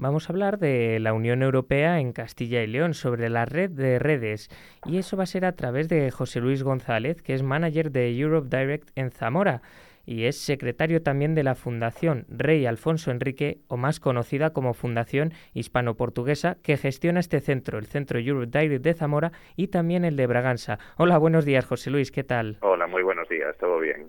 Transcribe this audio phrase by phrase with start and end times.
[0.00, 3.98] vamos a hablar de la Unión Europea en Castilla y León, sobre la red de
[3.98, 4.48] redes.
[4.84, 8.18] Y eso va a ser a través de José Luis González, que es manager de
[8.18, 9.62] Europe Direct en Zamora
[10.06, 15.32] y es secretario también de la Fundación Rey Alfonso Enrique, o más conocida como Fundación
[15.54, 20.26] Hispano-Portuguesa, que gestiona este centro, el Centro Europe Direct de Zamora y también el de
[20.26, 20.78] Braganza.
[20.96, 22.58] Hola, buenos días, José Luis, ¿qué tal?
[22.60, 24.08] Hola, muy buenos días, todo bien.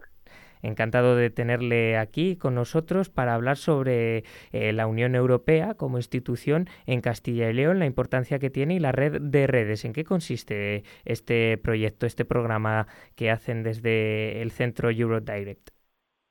[0.62, 6.70] Encantado de tenerle aquí con nosotros para hablar sobre eh, la Unión Europea como institución
[6.86, 9.86] en Castilla y León, la importancia que tiene y la red de redes.
[9.86, 15.81] ¿En qué consiste este proyecto, este programa que hacen desde el centro Eurodirect?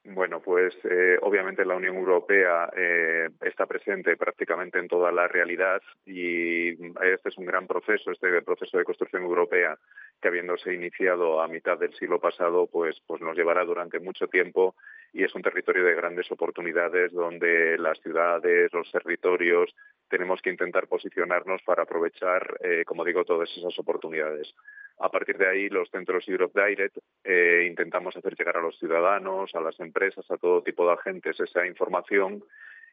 [0.02, 5.82] Bueno, pues eh, obviamente la Unión Europea eh, está presente prácticamente en toda la realidad
[6.06, 6.70] y
[7.04, 9.78] este es un gran proceso, este proceso de construcción europea
[10.20, 14.74] que habiéndose iniciado a mitad del siglo pasado, pues, pues nos llevará durante mucho tiempo
[15.12, 19.74] y es un territorio de grandes oportunidades donde las ciudades, los territorios,
[20.10, 24.52] tenemos que intentar posicionarnos para aprovechar, eh, como digo, todas esas oportunidades.
[24.98, 29.54] A partir de ahí, los centros Europe Direct eh, intentamos hacer llegar a los ciudadanos,
[29.54, 32.44] a las empresas, a todo tipo de agentes esa información.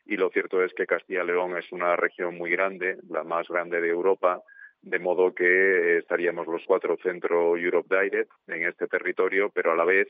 [0.06, 3.48] Y lo cierto es que Castilla y León es una región muy grande, la más
[3.50, 4.42] grande de Europa,
[4.82, 9.76] de modo que eh, estaríamos los cuatro centros Europe Direct en este territorio, pero a
[9.76, 10.08] la vez,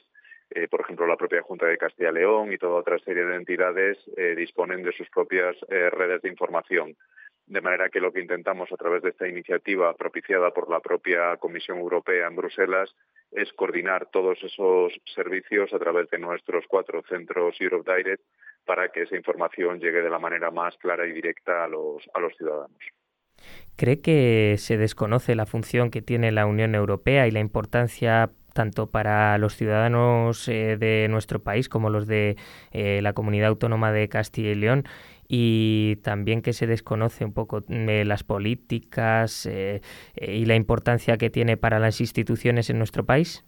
[0.50, 3.36] eh, por ejemplo, la propia Junta de Castilla y León y toda otra serie de
[3.36, 3.98] entidades
[4.36, 6.96] disponen de sus propias redes de información.
[7.48, 11.38] De manera que lo que intentamos a través de esta iniciativa propiciada por la propia
[11.38, 12.94] Comisión Europea en Bruselas
[13.32, 18.24] es coordinar todos esos servicios a través de nuestros cuatro centros Europe Direct
[18.66, 22.20] para que esa información llegue de la manera más clara y directa a los, a
[22.20, 22.78] los ciudadanos.
[23.78, 28.88] ¿Cree que se desconoce la función que tiene la Unión Europea y la importancia tanto
[28.88, 32.38] para los ciudadanos eh, de nuestro país como los de
[32.72, 34.84] eh, la comunidad autónoma de Castilla y León
[35.28, 39.82] y también que se desconoce un poco eh, las políticas eh,
[40.16, 43.46] y la importancia que tiene para las instituciones en nuestro país?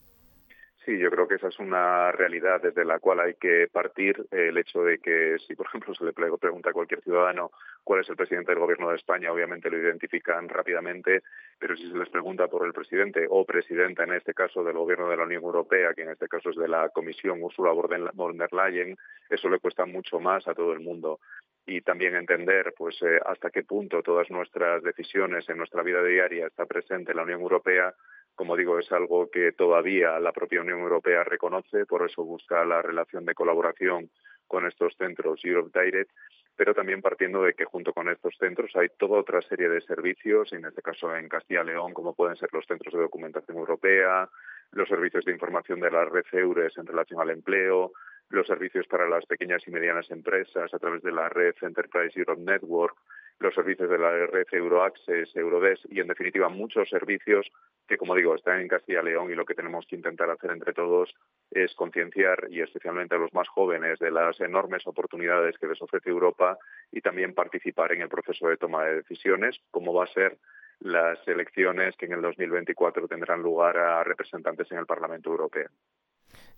[0.90, 4.26] Sí, yo creo que esa es una realidad desde la cual hay que partir.
[4.32, 7.52] El hecho de que si, por ejemplo, se le pregunta a cualquier ciudadano
[7.83, 11.22] cuál es el presidente del Gobierno de España, obviamente lo identifican rápidamente,
[11.60, 15.08] pero si se les pregunta por el presidente o presidenta, en este caso del Gobierno
[15.11, 18.52] de la Unión Europea, que en este caso es de la Comisión Ursula von der
[18.52, 18.98] Leyen,
[19.30, 21.20] eso le cuesta mucho más a todo el mundo
[21.67, 26.48] y también entender pues eh, hasta qué punto todas nuestras decisiones en nuestra vida diaria
[26.48, 27.94] está presente la Unión Europea
[28.39, 32.82] como digo, es algo que todavía la propia Unión Europea reconoce, por eso busca la
[32.82, 34.10] relación de colaboración
[34.48, 36.10] con estos centros Europe Direct,
[36.55, 40.54] pero también partiendo de que junto con estos centros hay toda otra serie de servicios,
[40.54, 44.30] en este caso en Castilla y León, como pueden ser los centros de documentación europea,
[44.72, 47.92] los servicios de información de la red EURES en relación al empleo,
[48.30, 52.42] los servicios para las pequeñas y medianas empresas a través de la red Enterprise Europe
[52.42, 52.95] Network,
[53.40, 57.50] los servicios de la red Euroaccess, Eurodes y, en definitiva, muchos servicios
[57.88, 60.52] que, como digo, están en Castilla y León y lo que tenemos que intentar hacer
[60.52, 61.16] entre todos
[61.50, 66.10] es concienciar y especialmente a los más jóvenes de las enormes oportunidades que les ofrece
[66.10, 66.58] Europa
[66.92, 70.38] y también participar en el proceso de toma de decisiones, como va a ser
[70.82, 75.70] las elecciones que en el 2024 tendrán lugar a representantes en el Parlamento Europeo.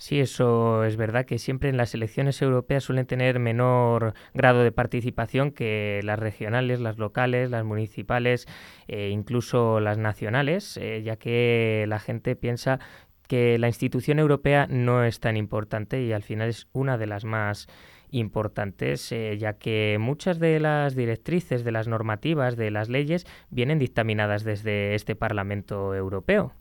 [0.01, 4.71] Sí, eso es verdad que siempre en las elecciones europeas suelen tener menor grado de
[4.71, 8.47] participación que las regionales, las locales, las municipales
[8.87, 12.79] e incluso las nacionales, eh, ya que la gente piensa
[13.27, 17.23] que la institución europea no es tan importante y al final es una de las
[17.23, 17.67] más
[18.09, 23.77] importantes, eh, ya que muchas de las directrices, de las normativas, de las leyes vienen
[23.77, 26.53] dictaminadas desde este Parlamento Europeo.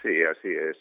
[0.00, 0.78] Sí, así es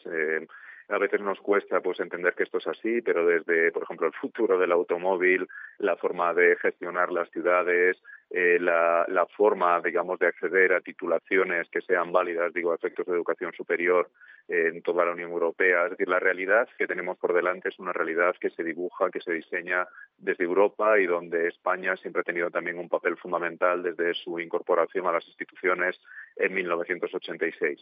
[0.91, 4.13] a veces nos cuesta pues entender que esto es así, pero desde, por ejemplo, el
[4.13, 5.47] futuro del automóvil,
[5.77, 7.97] la forma de gestionar las ciudades,
[8.29, 13.05] eh, la, la, forma, digamos, de acceder a titulaciones que sean válidas, digo, a efectos
[13.05, 14.09] de educación superior
[14.47, 15.85] eh, en toda la Unión Europea.
[15.85, 19.21] Es decir, la realidad que tenemos por delante es una realidad que se dibuja, que
[19.21, 19.87] se diseña
[20.17, 25.07] desde Europa y donde España siempre ha tenido también un papel fundamental desde su incorporación
[25.07, 25.99] a las instituciones
[26.35, 27.79] en 1986.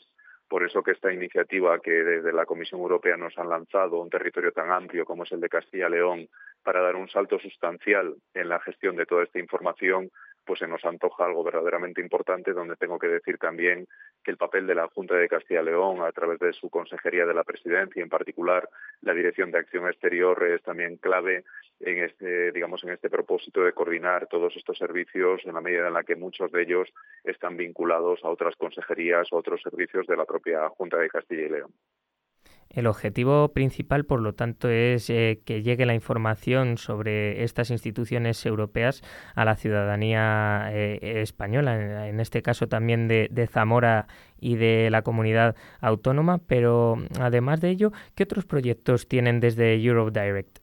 [0.50, 4.52] Por eso que esta iniciativa que desde la Comisión Europea nos han lanzado, un territorio
[4.52, 6.28] tan amplio como es el de Castilla y León,
[6.64, 10.10] para dar un salto sustancial en la gestión de toda esta información,
[10.50, 13.88] pues se nos antoja algo verdaderamente importante, donde tengo que decir también
[14.24, 17.28] que el papel de la Junta de Castilla y León, a través de su Consejería
[17.28, 18.68] de la Presidencia, en particular
[19.02, 21.44] la Dirección de Acción Exterior, es también clave
[21.82, 25.94] en este, digamos, en este propósito de coordinar todos estos servicios en la medida en
[25.94, 26.92] la que muchos de ellos
[27.24, 31.50] están vinculados a otras consejerías o otros servicios de la propia Junta de Castilla y
[31.50, 31.72] León.
[32.70, 38.46] El objetivo principal, por lo tanto, es eh, que llegue la información sobre estas instituciones
[38.46, 39.02] europeas
[39.34, 44.08] a la ciudadanía eh, española, en, este caso también de, de, Zamora
[44.40, 46.38] y de la comunidad autónoma.
[46.46, 50.60] Pero además de ello, ¿qué otros proyectos tienen desde Europe Direct?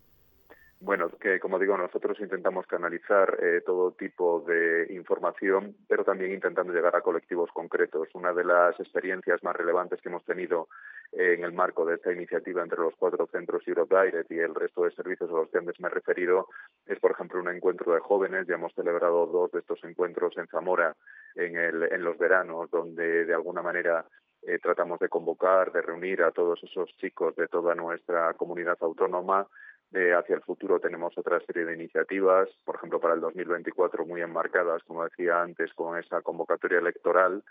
[0.79, 6.73] Bueno, que como digo, nosotros intentamos canalizar eh, todo tipo de información, pero también intentando
[6.73, 8.09] llegar a colectivos concretos.
[8.15, 10.69] Una de las experiencias más relevantes que hemos tenido
[11.13, 13.97] en el marco de esta iniciativa entre los cuatro centros Europe
[14.29, 16.49] y el resto de servicios a los que antes me he referido
[16.85, 18.47] es, por ejemplo, un encuentro de jóvenes.
[18.47, 20.95] Ya hemos celebrado dos de estos encuentros en Zamora
[21.37, 24.05] en, el, en los veranos, donde de alguna manera
[24.43, 29.47] eh, tratamos de convocar, de reunir a todos esos chicos de toda nuestra comunidad autónoma
[29.93, 34.83] hacia el futuro tenemos otra serie de iniciativas, por ejemplo, para el 2024 muy enmarcadas,
[34.85, 37.43] como decía antes, con esa convocatoria electoral.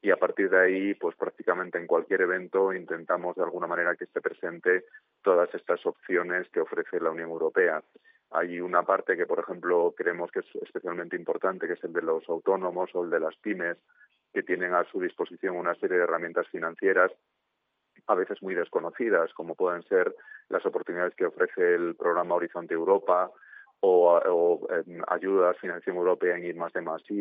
[0.00, 4.04] Y a partir de ahí, pues prácticamente en cualquier evento intentamos de alguna manera que
[4.04, 4.84] esté presente
[5.22, 7.82] todas estas opciones que ofrece la Unión Europea.
[8.32, 12.02] Hay una parte que, por ejemplo, creemos que es especialmente importante, que es el de
[12.02, 13.76] los autónomos o el de las pymes,
[14.32, 17.12] que tienen a su disposición una serie de herramientas financieras
[18.06, 20.14] a veces muy desconocidas, como pueden ser
[20.48, 23.30] las oportunidades que ofrece el programa Horizonte Europa
[23.80, 26.80] o, o eh, ayudas, financiación europea en ir más de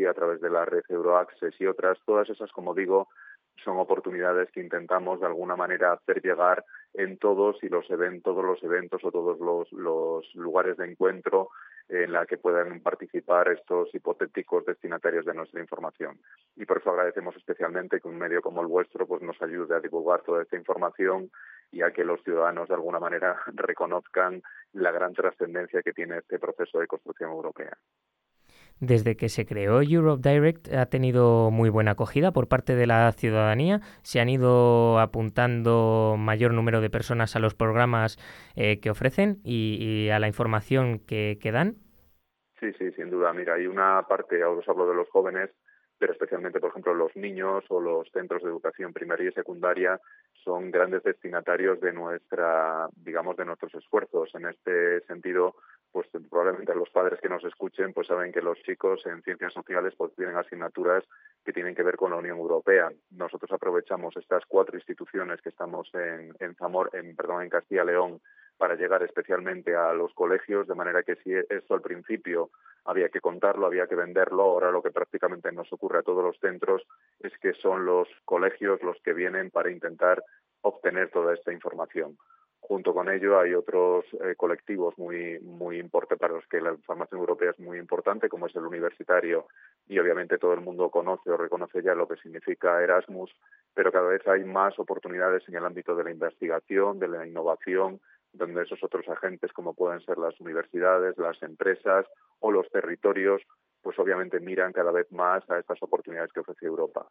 [0.10, 1.98] a través de la red Euroaccess y otras.
[2.06, 3.08] Todas esas, como digo,
[3.64, 6.64] son oportunidades que intentamos de alguna manera hacer llegar
[6.94, 9.40] en todos y los eventos, todos los eventos o todos
[9.72, 11.50] los lugares de encuentro
[11.92, 16.20] en la que puedan participar estos hipotéticos destinatarios de nuestra información.
[16.56, 19.82] Y por eso agradecemos especialmente que un medio como el vuestro pues nos ayude a
[19.82, 21.30] divulgar toda esta información
[21.70, 24.42] y a que los ciudadanos de alguna manera reconozcan
[24.72, 27.78] la gran trascendencia que tiene este proceso de construcción europea.
[28.80, 33.12] Desde que se creó Europe Direct ha tenido muy buena acogida por parte de la
[33.12, 33.80] ciudadanía.
[34.02, 38.18] Se han ido apuntando mayor número de personas a los programas
[38.56, 41.76] eh, que ofrecen y, a la información que, que dan.
[42.62, 43.34] Sí, sí, sin duda.
[43.34, 45.50] Mira, hay una parte, ahora os hablo de los jóvenes,
[45.98, 50.00] pero especialmente, por ejemplo, los niños o los centros de educación primaria y secundaria
[50.44, 54.30] son grandes destinatarios de nuestra, digamos, de nuestros esfuerzos.
[54.36, 55.56] En este sentido,
[55.92, 59.96] pues probablemente los padres que nos escuchen pues saben que los chicos en ciencias sociales
[59.98, 61.04] pues tienen asignaturas
[61.44, 62.92] que tienen que ver con la Unión Europea.
[63.10, 68.22] Nosotros aprovechamos estas cuatro instituciones que estamos en, Zamor, en perdón, en Castilla León
[68.62, 72.52] para llegar especialmente a los colegios, de manera que si esto al principio
[72.86, 76.38] había que contarlo, había que venderlo, ahora lo que prácticamente nos ocurre a todos los
[76.38, 76.84] centros
[77.22, 80.24] es que son los colegios los que vienen para intentar
[80.62, 82.20] obtener toda esta información.
[82.60, 87.20] Junto con ello hay otros eh, colectivos muy, muy importantes para los que la información
[87.20, 89.48] europea es muy importante, como es el universitario,
[89.88, 93.32] y obviamente todo el mundo conoce o reconoce ya lo que significa Erasmus,
[93.74, 98.00] pero cada vez hay más oportunidades en el ámbito de la investigación, de la innovación,
[98.34, 102.06] donde esos otros agentes, como pueden ser las universidades, las empresas
[102.40, 103.42] o los territorios,
[103.82, 107.08] pues obviamente miran cada vez más a estas oportunidades que ofrece Europa.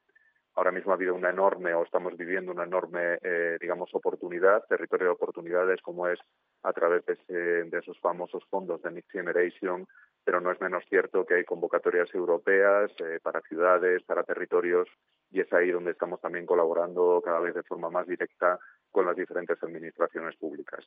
[0.54, 5.06] Ahora mismo ha habido una enorme, o estamos viviendo una enorme, eh, digamos, oportunidad, territorio
[5.06, 6.18] de oportunidades, como es
[6.62, 9.86] a través de, de, esos famosos fondos de Next Generation,
[10.24, 14.88] pero no es menos cierto que hay convocatorias europeas eh, para ciudades, para territorios,
[15.30, 18.58] y es ahí donde estamos también colaborando cada vez de forma más directa
[18.90, 20.84] con las diferentes administraciones públicas.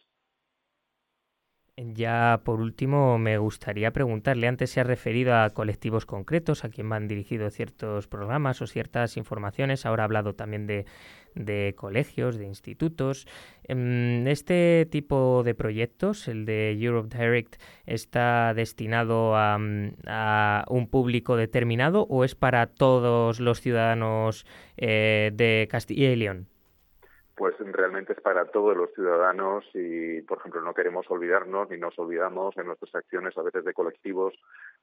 [1.75, 6.87] Ya por último, me gustaría preguntarle, antes se ha referido a colectivos concretos, a quien
[6.87, 10.85] van dirigidos ciertos programas o ciertas informaciones, ahora ha hablado también de,
[11.33, 13.25] de colegios, de institutos.
[13.63, 17.55] Em, ¿Este tipo de proyectos, el de Europe Direct,
[17.87, 19.57] está destinado a,
[20.05, 24.45] a un público determinado o es para todos los ciudadanos
[24.77, 26.52] eh, de Castilla y León?
[27.35, 31.97] Pues realmente es para todos los ciudadanos y, por ejemplo, no queremos olvidarnos ni nos
[31.97, 34.33] olvidamos en nuestras acciones a veces de colectivos,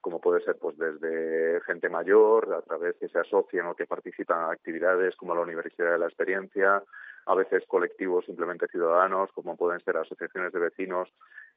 [0.00, 4.47] como puede ser pues desde gente mayor, a través que se asocian o que participan
[4.47, 6.83] en actividades como la Universidad de la Experiencia,
[7.26, 11.08] a veces colectivos simplemente ciudadanos, como pueden ser asociaciones de vecinos,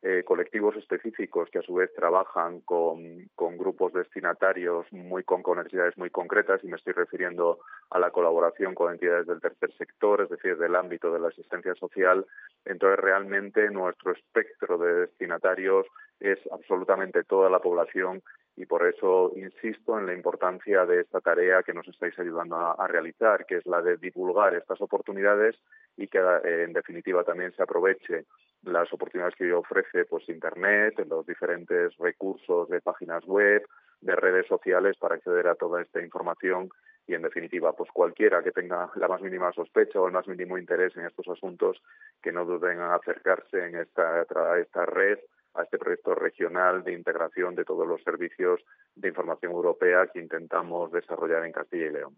[0.05, 5.57] eh, colectivos específicos que a su vez trabajan con, con grupos destinatarios muy con, con
[5.57, 10.21] necesidades muy concretas y me estoy refiriendo a la colaboración con entidades del tercer sector,
[10.21, 12.25] es decir, del ámbito de la asistencia social.
[12.65, 15.87] Entonces, realmente nuestro espectro de destinatarios
[16.19, 18.21] es absolutamente toda la población
[18.55, 22.87] y por eso insisto en la importancia de esta tarea que nos estáis ayudando a,
[22.87, 25.55] realizar, que es la de divulgar estas oportunidades
[25.97, 28.25] y que eh, en definitiva también se aproveche
[28.63, 33.65] las oportunidades que ofrece pues internet, los diferentes recursos de páginas web,
[34.01, 36.69] de redes sociales para acceder a toda esta información
[37.07, 40.57] y en definitiva, pues cualquiera que tenga la más mínima sospecha o el más mínimo
[40.57, 41.81] interés en estos asuntos,
[42.21, 45.19] que no duden en acercarse en esta, esta red,
[45.55, 48.61] a este proyecto regional de integración de todos los servicios
[48.95, 52.15] de información europea que intentamos desarrollar en Castilla y León.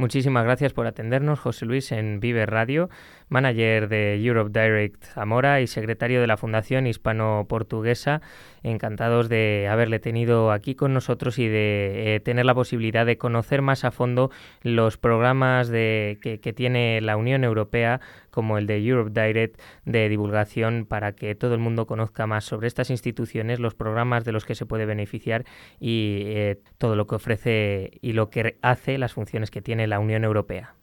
[0.00, 2.88] Muchísimas gracias por atendernos, José Luis, en Vive Radio,
[3.28, 8.22] manager de Europe Direct Zamora y secretario de la Fundación Hispano-Portuguesa.
[8.62, 13.60] Encantados de haberle tenido aquí con nosotros y de eh, tener la posibilidad de conocer
[13.60, 14.30] más a fondo
[14.62, 20.86] los programas de, que, tiene la Unión Europea como el de Europe Direct de divulgación
[20.86, 24.54] para que todo el mundo conozca más sobre estas instituciones, los programas de los que
[24.54, 25.44] se puede beneficiar
[25.78, 30.00] y eh, todo lo que ofrece y lo que hace, las funciones que tiene la
[30.00, 30.74] Unión Europea.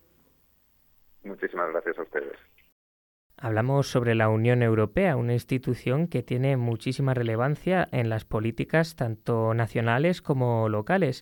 [1.24, 2.38] Muchísimas gracias a ustedes.
[3.40, 9.54] Hablamos sobre la Unión Europea, una institución que tiene muchísima relevancia en las políticas tanto
[9.54, 11.22] nacionales como locales.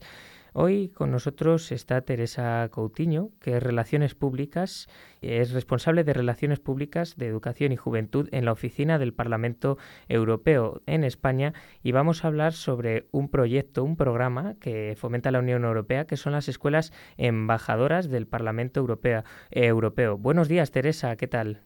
[0.57, 4.88] Hoy con nosotros está Teresa Coutinho, que es Relaciones Públicas,
[5.21, 10.81] es responsable de Relaciones Públicas de Educación y Juventud en la oficina del Parlamento Europeo
[10.85, 11.51] en España
[11.83, 16.15] y vamos a hablar sobre un proyecto, un programa que fomenta la Unión Europea, que
[16.15, 19.24] son las escuelas embajadoras del Parlamento Europeo.
[19.51, 20.17] Europeo.
[20.17, 21.63] Buenos días, Teresa, ¿qué tal?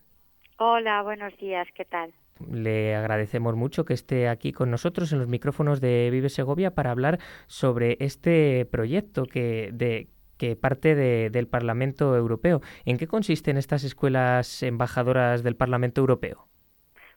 [0.58, 2.12] Hola, buenos días, ¿qué tal?
[2.48, 6.92] Le agradecemos mucho que esté aquí con nosotros en los micrófonos de Vive Segovia para
[6.92, 12.62] hablar sobre este proyecto que, de, que parte del Parlamento Europeo.
[12.86, 16.48] ¿En qué consisten estas escuelas embajadoras del Parlamento Europeo?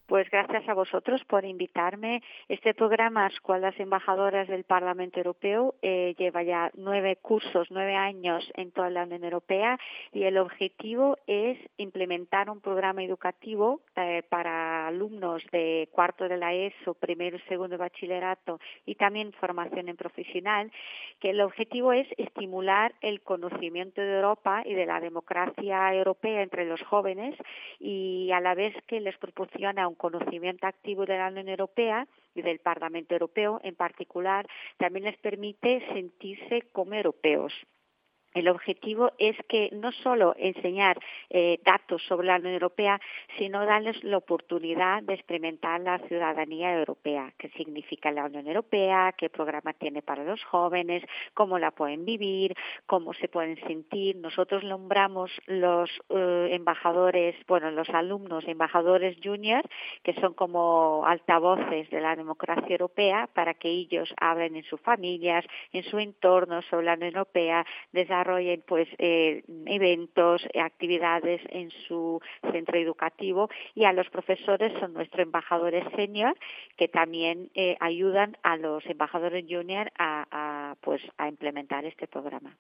[0.07, 2.23] Pues gracias a vosotros por invitarme.
[2.49, 8.73] Este programa, Escuelas Embajadoras del Parlamento Europeo, eh, lleva ya nueve cursos, nueve años en
[8.73, 9.79] toda la Unión Europea
[10.13, 16.53] y el objetivo es implementar un programa educativo eh, para alumnos de cuarto de la
[16.53, 20.73] ESO, primero y segundo bachillerato y también formación en profesional,
[21.21, 26.67] que el objetivo es estimular el conocimiento de Europa y de la democracia europea entre
[26.67, 27.37] los jóvenes
[27.79, 32.43] y a la vez que les proporciona un conocimiento activo de la Unión Europea y
[32.43, 34.47] del Parlamento Europeo en particular,
[34.79, 37.53] también les permite sentirse como europeos.
[38.35, 40.99] El objetivo es que no solo enseñar
[41.31, 43.01] eh, datos sobre la Unión Europea,
[43.39, 49.29] sino darles la oportunidad de experimentar la ciudadanía europea, qué significa la Unión Europea, qué
[49.29, 51.03] programa tiene para los jóvenes,
[51.35, 52.55] cómo la pueden vivir,
[52.87, 54.17] cómo se pueden sentir.
[54.17, 59.63] Nosotros nombramos los eh, embajadores, bueno, los alumnos embajadores junior,
[60.03, 65.45] que son como altavoces de la democracia europea para que ellos hablen en sus familias,
[65.73, 67.67] en su entorno sobre la Unión Europea,
[68.23, 72.21] desarrollen pues eh, eventos, actividades en su
[72.53, 76.37] centro educativo y a los profesores son nuestros embajadores senior
[76.77, 82.57] que también eh, ayudan a los embajadores junior a, pues a implementar este programa.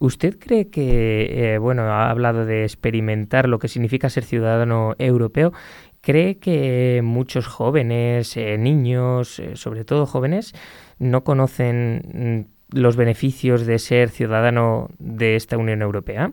[0.00, 5.52] ¿Usted cree que, eh, bueno, ha hablado de experimentar lo que significa ser ciudadano europeo?
[6.00, 10.54] ¿Cree que muchos jóvenes, niños, sobre todo jóvenes,
[10.98, 16.32] no conocen mm, los beneficios de ser ciudadano de esta Unión Europea?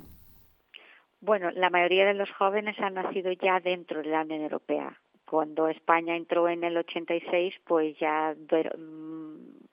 [1.22, 5.00] Bueno, la mayoría de los jóvenes han nacido ya dentro de la Unión Europea.
[5.26, 8.36] Cuando España entró en el 86, pues ya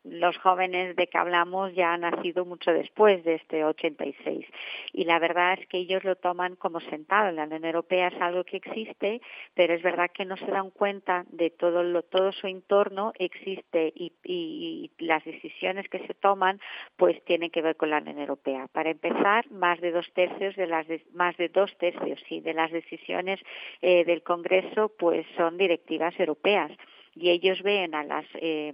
[0.05, 4.47] los jóvenes de que hablamos ya han nacido mucho después de este 86
[4.93, 7.31] y la verdad es que ellos lo toman como sentado.
[7.31, 9.21] La Unión Europea es algo que existe,
[9.55, 13.93] pero es verdad que no se dan cuenta de todo lo, todo su entorno existe
[13.95, 16.61] y, y, las decisiones que se toman
[16.97, 18.69] pues tienen que ver con la Unión Europea.
[18.73, 22.71] Para empezar, más de dos tercios de las más de dos tercios sí de las
[22.71, 23.41] decisiones
[23.81, 26.73] eh, del Congreso pues son directivas europeas
[27.15, 28.73] y ellos ven a las eh,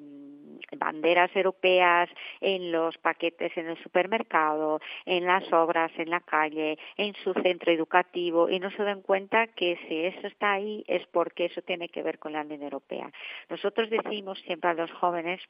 [0.76, 2.08] banderas europeas
[2.40, 7.72] en los paquetes en el supermercado, en las obras, en la calle, en su centro
[7.72, 11.88] educativo y no se dan cuenta que si eso está ahí es porque eso tiene
[11.88, 13.10] que ver con la Unión Europea.
[13.48, 15.40] Nosotros decimos siempre a los jóvenes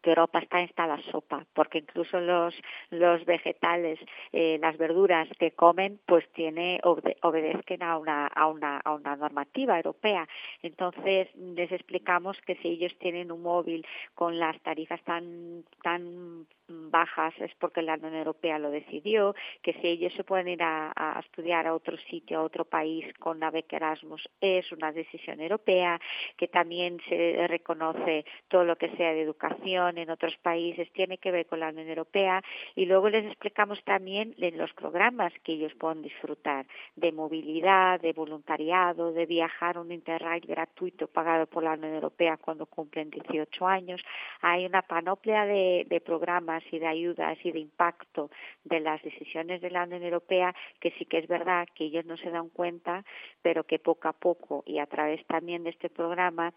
[0.00, 2.54] que Europa está en la sopa, porque incluso los,
[2.90, 3.98] los vegetales,
[4.32, 9.76] eh, las verduras que comen, pues tiene, obedezcan a una, a, una, a una normativa
[9.76, 10.28] europea.
[10.62, 17.34] Entonces, les explicamos que si ellos tienen un móvil con las tarifas tan, tan bajas
[17.40, 21.66] es porque la Unión Europea lo decidió, que si ellos se pueden ir a, estudiar
[21.66, 26.00] a otro sitio, a otro país con la beca Erasmus, es una decisión europea,
[26.36, 31.30] que también se reconoce todo lo que sea de educación, en otros países tiene que
[31.30, 32.42] ver con la Unión Europea
[32.74, 38.12] y luego les explicamos también en los programas que ellos pueden disfrutar de movilidad, de
[38.12, 44.02] voluntariado, de viajar un interrail gratuito pagado por la Unión Europea cuando cumplen 18 años.
[44.40, 48.30] Hay una panoplia de, programas y de ayudas y de impacto
[48.64, 52.16] de las decisiones de la Unión Europea, que sí que es verdad que ellos no
[52.16, 53.04] se dan cuenta,
[53.42, 56.54] pero que poco a poco y a través también de este programa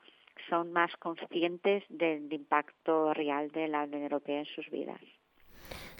[0.49, 5.01] son más conscientes del impacto real de la Unión Europea en sus vidas.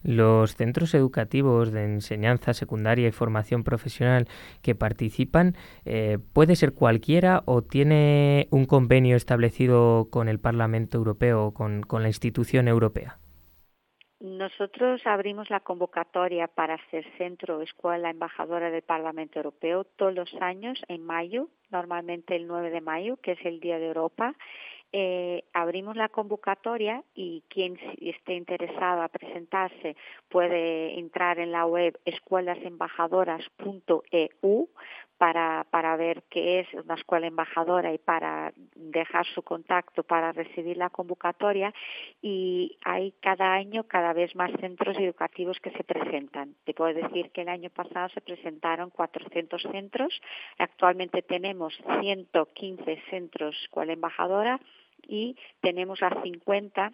[0.03, 4.27] Los centros educativos de enseñanza secundaria y formación profesional
[4.63, 5.55] que participan,
[5.85, 11.85] eh, ¿puede ser cualquiera o tiene un convenio establecido con el Parlamento Europeo o con
[12.01, 13.20] la institución europea?
[14.21, 20.79] Nosotros abrimos la convocatoria para ser centro escuela embajadora del Parlamento Europeo todos los años
[20.87, 24.35] en mayo, normalmente el 9 de mayo, que es el Día de Europa,
[24.93, 29.95] eh, abrimos la convocatoria y quien esté interesado a presentarse
[30.29, 34.69] puede entrar en la web escuelasembajadoras.eu
[35.21, 40.77] para, para ver qué es una escuela embajadora y para dejar su contacto para recibir
[40.77, 41.71] la convocatoria
[42.23, 46.55] y hay cada año cada vez más centros educativos que se presentan.
[46.65, 50.19] Te puedo decir que el año pasado se presentaron 400 centros,
[50.57, 54.59] actualmente tenemos 115 centros escuela embajadora
[55.07, 56.93] y tenemos a 50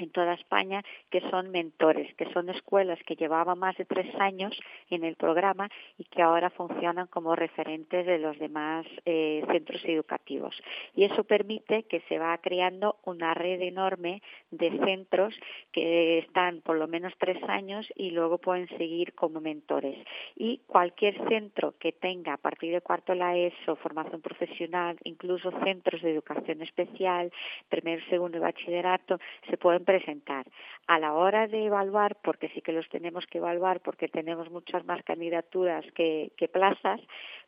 [0.00, 4.58] en toda España que son mentores, que son escuelas que llevaban más de tres años
[4.90, 10.60] en el programa y que ahora funcionan como referentes de los demás eh, centros educativos.
[10.94, 15.34] Y eso permite que se va creando una red enorme de centros
[15.72, 19.96] que están por lo menos tres años y luego pueden seguir como mentores.
[20.36, 26.02] Y cualquier centro que tenga a partir de cuarto la ESO, formación profesional, incluso centros
[26.02, 27.32] de educación especial,
[27.68, 30.46] primero, segundo y bachillerato, se pueden presentar.
[30.86, 34.84] A la hora de evaluar, porque sí que los tenemos que evaluar, porque tenemos muchas
[34.84, 37.00] más candidaturas que, que plazas,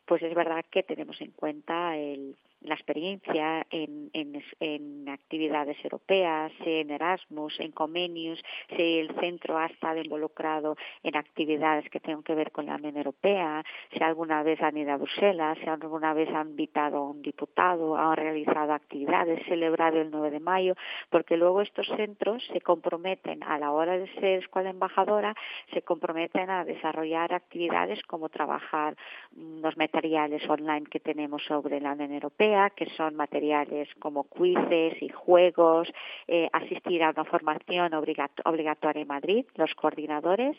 [0.05, 6.89] pues es verdad que tenemos en cuenta el, la experiencia en, en, actividades europeas, en
[6.89, 8.41] Erasmus, en Comenius,
[8.75, 12.97] si el centro ha estado involucrado en actividades que tengan que ver con la Unión
[12.97, 17.21] Europea, si alguna vez han ido a Bruselas, si alguna vez han invitado a un
[17.21, 20.75] diputado, han realizado actividades, celebrado el 9 de mayo,
[21.09, 25.35] porque luego estos centros se comprometen a la hora de ser escuela embajadora,
[25.73, 28.95] se comprometen a desarrollar actividades como trabajar
[29.35, 35.09] los materiales online que tenemos sobre la Unión Europea, que son materiales como quizzes y
[35.09, 35.91] juegos,
[36.27, 40.55] eh, asistir a una formación obligatoria en Madrid, los coordinadores,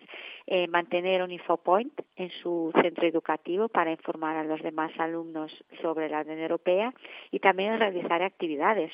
[0.46, 6.08] eh, mantener un infopoint en su centro educativo para informar a los demás alumnos sobre
[6.08, 6.92] la Unión Europea
[7.30, 8.92] y también realizar actividades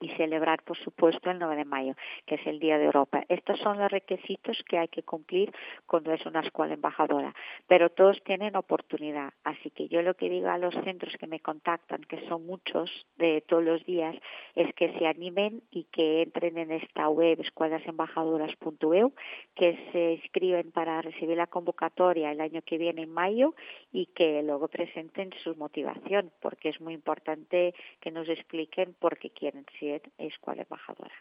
[0.00, 1.94] y celebrar, por supuesto, el 9 de mayo,
[2.26, 3.24] que es el Día de Europa.
[3.28, 5.52] Estos son los requisitos que hay que cumplir
[5.86, 7.34] cuando es una escuela embajadora,
[7.66, 9.32] pero todos tienen oportunidad.
[9.44, 12.90] Así que yo lo que digo a los centros que me contactan, que son muchos
[13.16, 14.16] de todos los días,
[14.54, 19.12] es que se animen y que entren en esta web escuelasembajadoras.eu,
[19.54, 23.54] que se inscriben para recibir la convocatoria el año que viene en mayo
[23.92, 29.30] y que luego presenten su motivación, porque es muy importante que nos expliquen por qué
[29.30, 29.64] quieren
[30.18, 31.14] escuela embajadora.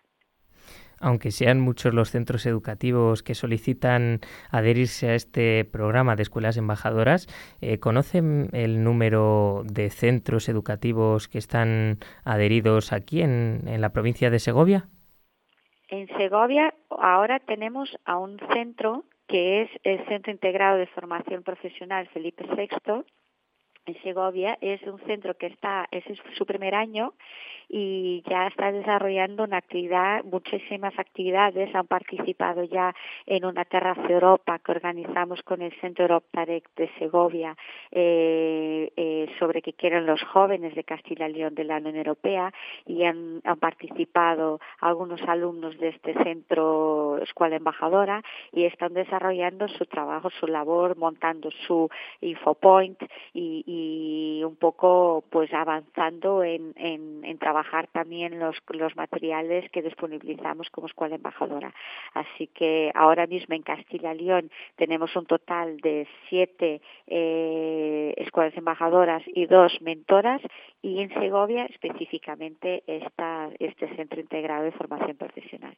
[1.00, 7.28] Aunque sean muchos los centros educativos que solicitan adherirse a este programa de escuelas embajadoras,
[7.62, 14.30] eh, ¿conocen el número de centros educativos que están adheridos aquí en, en la provincia
[14.30, 14.88] de Segovia?
[15.90, 22.08] En Segovia ahora tenemos a un centro que es el Centro Integrado de Formación Profesional
[22.10, 23.04] Felipe VI,
[23.86, 24.58] en Segovia.
[24.62, 26.04] Es un centro que está, es
[26.38, 27.14] su primer año
[27.68, 31.74] y ya está desarrollando una actividad, muchísimas actividades.
[31.74, 32.94] Han participado ya
[33.26, 36.62] en una terraza Europa que organizamos con el Centro Europa de
[37.00, 37.56] Segovia
[37.92, 42.54] eh, eh, sobre qué quieren los jóvenes de Castilla y León de la Unión Europea
[42.86, 48.22] y han, han participado algunos alumnos de este centro Escuela Embajadora
[48.52, 51.90] y están desarrollando su trabajo, su labor, montando su
[52.22, 53.02] infopoint
[53.34, 53.75] y, y
[54.46, 60.88] un poco pues avanzando en, en, en trabajar también los, los materiales que disponibilizamos como
[60.88, 61.74] escuela embajadora.
[62.14, 68.56] Así que ahora mismo en Castilla y León tenemos un total de siete eh, escuelas
[68.58, 70.42] embajadoras y dos mentoras
[70.82, 75.76] y en Segovia específicamente está este centro integrado de formación profesional.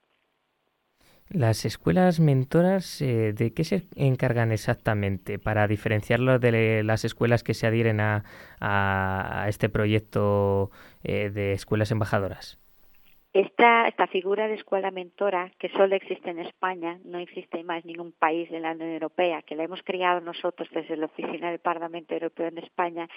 [1.30, 7.54] Las escuelas mentoras, eh, ¿de qué se encargan exactamente para diferenciarlo de las escuelas que
[7.54, 10.72] se adhieren a, este proyecto
[11.04, 12.60] eh, de escuelas embajadoras?
[13.38, 18.50] Esta, figura de escuela mentora, que solo existe en España, no existe más ningún país
[18.50, 22.48] de la Unión Europea, que la hemos creado nosotros desde la Oficina del Parlamento Europeo
[22.48, 23.08] en España,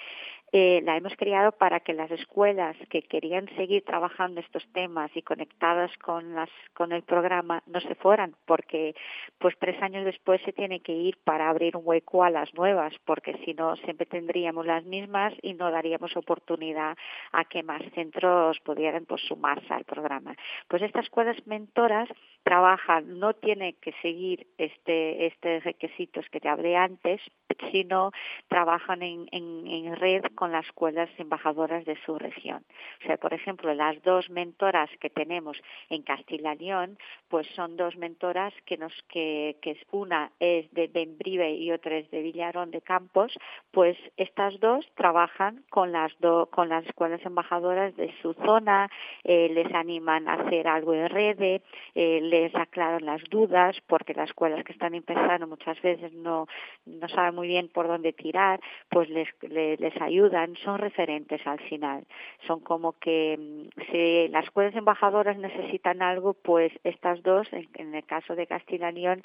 [0.51, 5.23] eh, la hemos creado para que las escuelas que querían seguir trabajando estos temas y
[5.23, 8.93] conectadas con el programa no se fueran, porque
[9.39, 12.93] pues tres años después se tiene que ir para abrir un hueco a las nuevas,
[13.05, 16.95] porque si no siempre tendríamos las mismas y no daríamos oportunidad
[17.31, 20.10] a que más centros pudieran pues, sumarse al programa
[20.67, 22.09] pues estas escuelas mentoras
[22.43, 27.21] trabajan, no tiene que seguir este, estos requisitos que te hablé antes,
[27.71, 28.11] sino
[28.47, 32.63] trabajan en, en, red con las escuelas embajadoras de su región.
[33.03, 35.57] O sea, por ejemplo, las dos mentoras que tenemos
[35.89, 36.97] en Castilla y León,
[37.29, 42.09] pues son dos mentoras que nos, que, que una es de Benbrive y otra es
[42.09, 43.37] de Villarón de Campos,
[43.71, 48.89] pues estas dos trabajan con las do, con las escuelas embajadoras de su zona,
[49.23, 51.61] eh, les animan a hacer algo en red,
[51.95, 56.47] eh, les aclaran las dudas, porque las escuelas que están empezando muchas veces no,
[56.85, 62.05] no saben muy bien por dónde tirar, pues les, les, ayudan, son referentes al final.
[62.47, 68.05] Son como que mm, si las escuelas embajadoras necesitan algo, pues estas dos, en, el
[68.05, 69.23] caso de Castilla y León,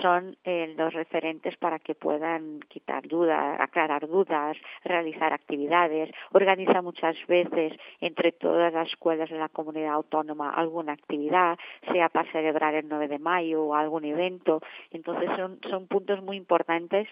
[0.00, 7.16] son eh, los referentes para que puedan quitar dudas, aclarar dudas, realizar actividades, organiza muchas
[7.26, 11.58] veces entre todas las escuelas de la comunidad autónoma alguna actividad,
[11.92, 14.60] sea para celebrar el 9 de mayo o algún evento.
[14.90, 17.08] Entonces son, son puntos muy importantes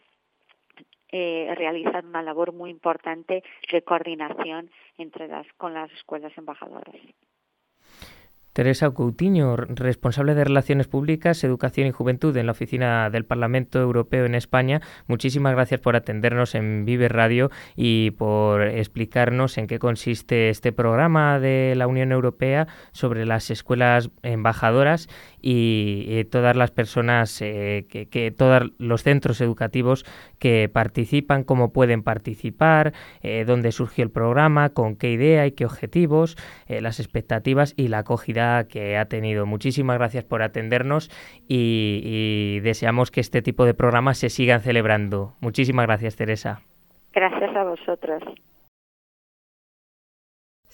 [1.14, 6.96] eh, realizan una labor muy importante de coordinación entre las, con las escuelas embajadoras.
[8.52, 14.26] Teresa Coutinho, responsable de Relaciones Públicas, Educación y Juventud en la Oficina del Parlamento Europeo
[14.26, 14.80] en España.
[15.06, 21.40] Muchísimas gracias por atendernos en Vive Radio y por explicarnos en qué consiste este programa
[21.40, 25.08] de la Unión Europea sobre las escuelas embajadoras
[25.42, 30.04] y, todas las personas, eh, que, todos los centros educativos
[30.38, 35.64] que participan, cómo pueden participar, eh, dónde surgió el programa, con qué idea y qué
[35.64, 36.36] objetivos,
[36.68, 39.44] eh, las expectativas y la acogida que ha tenido.
[39.44, 41.10] Muchísimas gracias por atendernos
[41.48, 45.34] y, y deseamos que este tipo de programas se sigan celebrando.
[45.40, 46.60] Muchísimas gracias, Teresa.
[47.12, 48.22] Gracias a vosotros.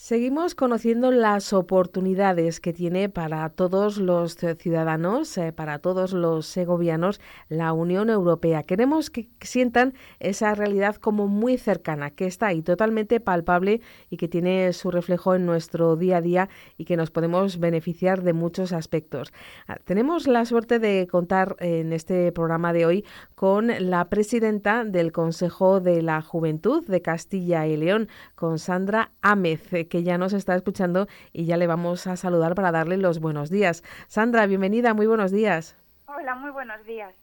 [0.01, 7.21] Seguimos conociendo las oportunidades que tiene para todos los ciudadanos, eh, para todos los segovianos,
[7.49, 8.63] la Unión Europea.
[8.63, 14.29] Queremos que sientan esa realidad como muy cercana, que está ahí totalmente palpable y que
[14.29, 18.73] tiene su reflejo en nuestro día a día y que nos podemos beneficiar de muchos
[18.73, 19.33] aspectos.
[19.67, 25.11] Ah, tenemos la suerte de contar en este programa de hoy con la presidenta del
[25.11, 30.55] Consejo de la Juventud de Castilla y León, con Sandra Amez que ya nos está
[30.55, 33.83] escuchando y ya le vamos a saludar para darle los buenos días.
[34.07, 35.77] Sandra, bienvenida, muy buenos días.
[36.07, 37.15] Hola, muy buenos días.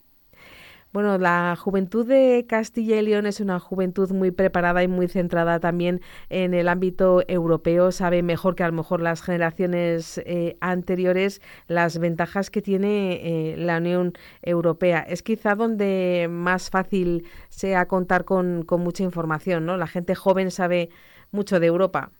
[0.96, 5.60] Bueno, la juventud de Castilla y León es una juventud muy preparada y muy centrada
[5.60, 6.00] también
[6.30, 7.92] en el ámbito europeo.
[7.92, 13.20] Sabe mejor que a lo mejor las generaciones eh, anteriores las ventajas que tiene
[13.52, 15.00] eh, la Unión Europea.
[15.00, 19.76] Es quizá donde más fácil sea contar con, con mucha información, ¿no?
[19.76, 20.88] La gente joven sabe
[21.30, 22.10] mucho de Europa.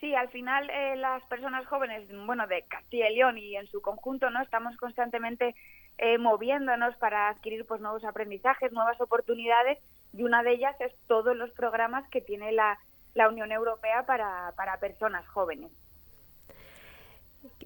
[0.00, 3.82] Sí, al final eh, las personas jóvenes, bueno, de Castilla y León y en su
[3.82, 4.40] conjunto, ¿no?
[4.40, 5.56] Estamos constantemente
[5.98, 9.78] eh, moviéndonos para adquirir pues nuevos aprendizajes, nuevas oportunidades
[10.12, 12.78] y una de ellas es todos los programas que tiene la,
[13.14, 15.72] la Unión Europea para, para personas jóvenes.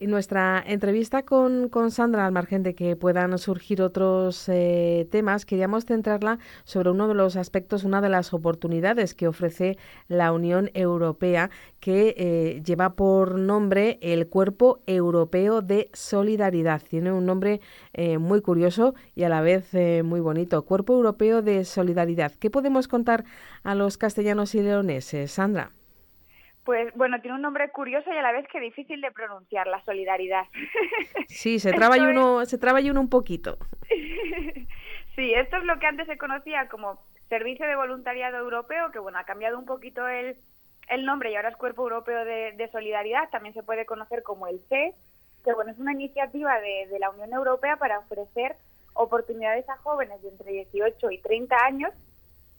[0.00, 6.40] Nuestra entrevista con, Sandra, al margen de que puedan surgir otros eh, temas, queríamos centrarla
[6.64, 12.14] sobre uno de los aspectos, una de las oportunidades que ofrece la Unión Europea, que
[12.16, 16.82] eh, lleva por nombre el Cuerpo Europeo de Solidaridad.
[16.82, 17.60] Tiene un nombre
[17.92, 19.72] eh, muy curioso y a la vez
[20.04, 20.64] muy bonito.
[20.64, 22.32] Cuerpo Europeo de Solidaridad.
[22.32, 23.24] ¿Qué podemos contar
[23.62, 25.70] a los castellanos y leoneses, Sandra?
[26.64, 29.82] Pues bueno, tiene un nombre curioso y a la vez que difícil de pronunciar, la
[29.84, 30.44] solidaridad.
[31.28, 33.58] Sí, se traba y uno, se traba y uno un poquito.
[35.14, 36.98] Sí, esto es lo que antes se conocía como
[37.28, 40.36] Servicio de Voluntariado Europeo, que bueno, ha cambiado un poquito el,
[40.88, 44.60] el nombre y ahora es Cuerpo Europeo de, Solidaridad, también se puede conocer como el
[44.70, 44.94] CES,
[45.44, 48.56] que bueno, es una iniciativa de, de la Unión Europea para ofrecer
[48.94, 51.92] oportunidades a jóvenes de entre 18 y 30 años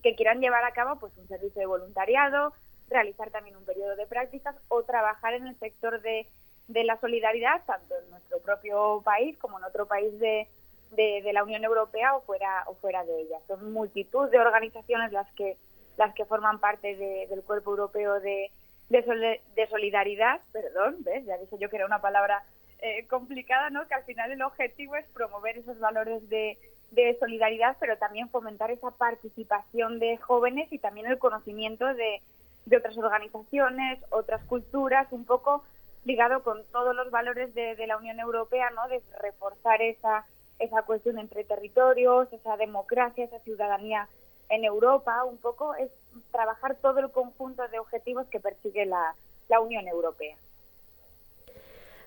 [0.04, 2.54] que quieran llevar a cabo pues un servicio de voluntariado,
[2.94, 6.28] realizar también un periodo de prácticas o trabajar en el sector de,
[6.68, 10.48] de la solidaridad, tanto en nuestro propio país como en otro país de,
[10.92, 13.40] de, la Unión Europea o fuera, o fuera de ella.
[13.48, 15.58] Son multitud de organizaciones las que,
[15.98, 18.52] las que forman parte del Cuerpo Europeo de,
[18.90, 21.26] de, solidaridad, perdón, ¿ves?
[21.26, 22.44] Ya dije yo que era una palabra
[22.80, 23.88] eh, complicada, ¿no?
[23.88, 26.58] Que al final el objetivo es promover esos valores de,
[26.92, 32.22] de solidaridad, pero también fomentar esa participación de jóvenes y también el conocimiento de,
[32.66, 35.64] de otras organizaciones, otras culturas, un poco
[36.06, 38.88] ligado con todos los valores de, de, la Unión Europea, ¿no?
[38.88, 40.26] De reforzar esa,
[40.60, 44.08] esa cuestión entre territorios, esa democracia, esa ciudadanía
[44.50, 45.90] en Europa, un poco es
[46.32, 49.16] trabajar todo el conjunto de objetivos que persigue la,
[49.50, 50.36] la Unión Europea.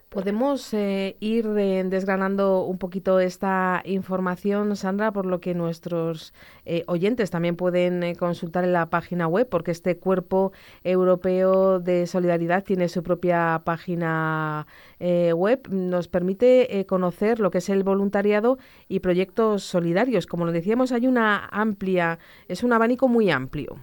[0.08, 6.32] Podemos eh, ir desgranando un poquito esta información, Sandra, por lo que nuestros
[6.64, 10.52] eh, oyentes también pueden eh, consultar en la página web, porque este Cuerpo
[10.84, 14.66] Europeo de Solidaridad tiene su propia página
[15.00, 15.68] web.
[15.70, 20.26] Nos permite conocer lo que es el voluntariado y proyectos solidarios.
[20.26, 23.76] Como lo decíamos, hay una amplia, es un abanico muy amplio.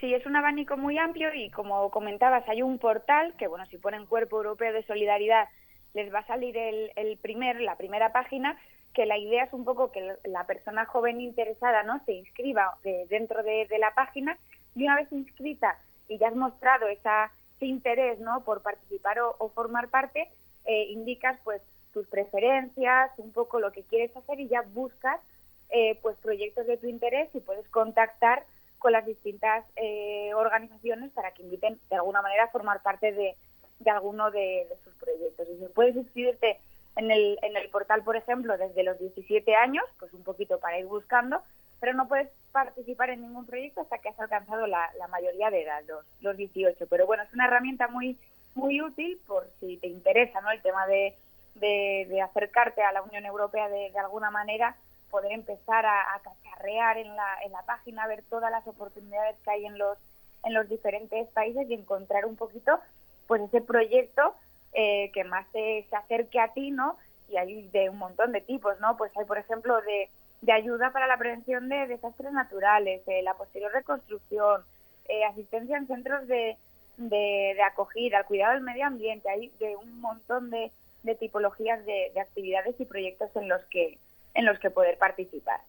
[0.00, 3.76] Sí, es un abanico muy amplio y como comentabas, hay un portal que, bueno, si
[3.76, 5.46] ponen Cuerpo Europeo de Solidaridad,
[5.92, 8.58] les va a salir el, primer, la primera página,
[8.94, 12.78] que la idea es un poco que la persona joven interesada no se inscriba
[13.10, 14.38] dentro de, la página
[14.74, 19.48] y una vez inscrita y ya has mostrado esa, ese interés no por participar o,
[19.50, 20.28] formar parte,
[20.64, 21.60] eh, indicas pues
[21.92, 25.20] tus preferencias, un poco lo que quieres hacer y ya buscas
[25.68, 28.44] eh, pues proyectos de tu interés y puedes contactar
[28.80, 33.36] con las distintas eh, organizaciones para que inviten de alguna manera a formar parte de,
[33.78, 35.46] de alguno de, sus proyectos.
[35.74, 36.58] Puedes inscribirte
[36.96, 40.80] en el, en el portal, por ejemplo, desde los 17 años, pues un poquito para
[40.80, 41.42] ir buscando,
[41.78, 45.62] pero no puedes participar en ningún proyecto hasta que has alcanzado la, la mayoría de
[45.62, 46.86] edad, los, los 18.
[46.88, 48.18] Pero bueno, es una herramienta muy
[48.54, 50.50] muy útil por si te interesa ¿no?
[50.50, 51.14] el tema de,
[51.54, 54.76] de, de acercarte a la Unión Europea de, de alguna manera
[55.10, 59.50] poder empezar a, a cacharrear en la, en la página, ver todas las oportunidades que
[59.50, 59.98] hay en los,
[60.44, 62.80] en los diferentes países y encontrar un poquito
[63.26, 64.34] pues ese proyecto
[64.72, 66.96] eh, que más se, se, acerque a ti, ¿no?
[67.28, 68.96] Y hay de un montón de tipos, ¿no?
[68.96, 70.08] Pues hay, por ejemplo, de,
[70.40, 74.62] de ayuda para la prevención de desastres naturales, de la posterior reconstrucción,
[75.08, 76.56] eh, asistencia en centros de,
[76.96, 80.70] de, acogida, cuidado del medio ambiente, hay de un montón de,
[81.02, 83.98] de tipologías de, de actividades y proyectos en los que
[84.34, 85.60] en los que poder participar.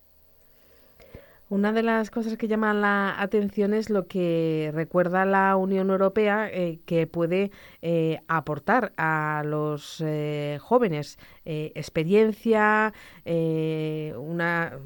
[1.51, 6.47] Una de las cosas que llama la atención es lo que recuerda la Unión Europea
[6.49, 12.93] eh, que puede eh, aportar a los eh, jóvenes experiencia,
[13.25, 14.79] una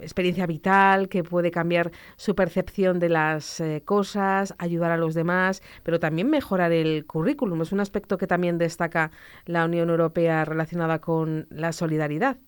[0.00, 6.00] experiencia vital que puede cambiar su percepción de las cosas, ayudar a los demás, pero
[6.00, 7.62] también mejorar el currículum.
[7.62, 9.12] Es un aspecto que también destaca
[9.44, 12.38] la Unión Europea relacionada con la solidaridad.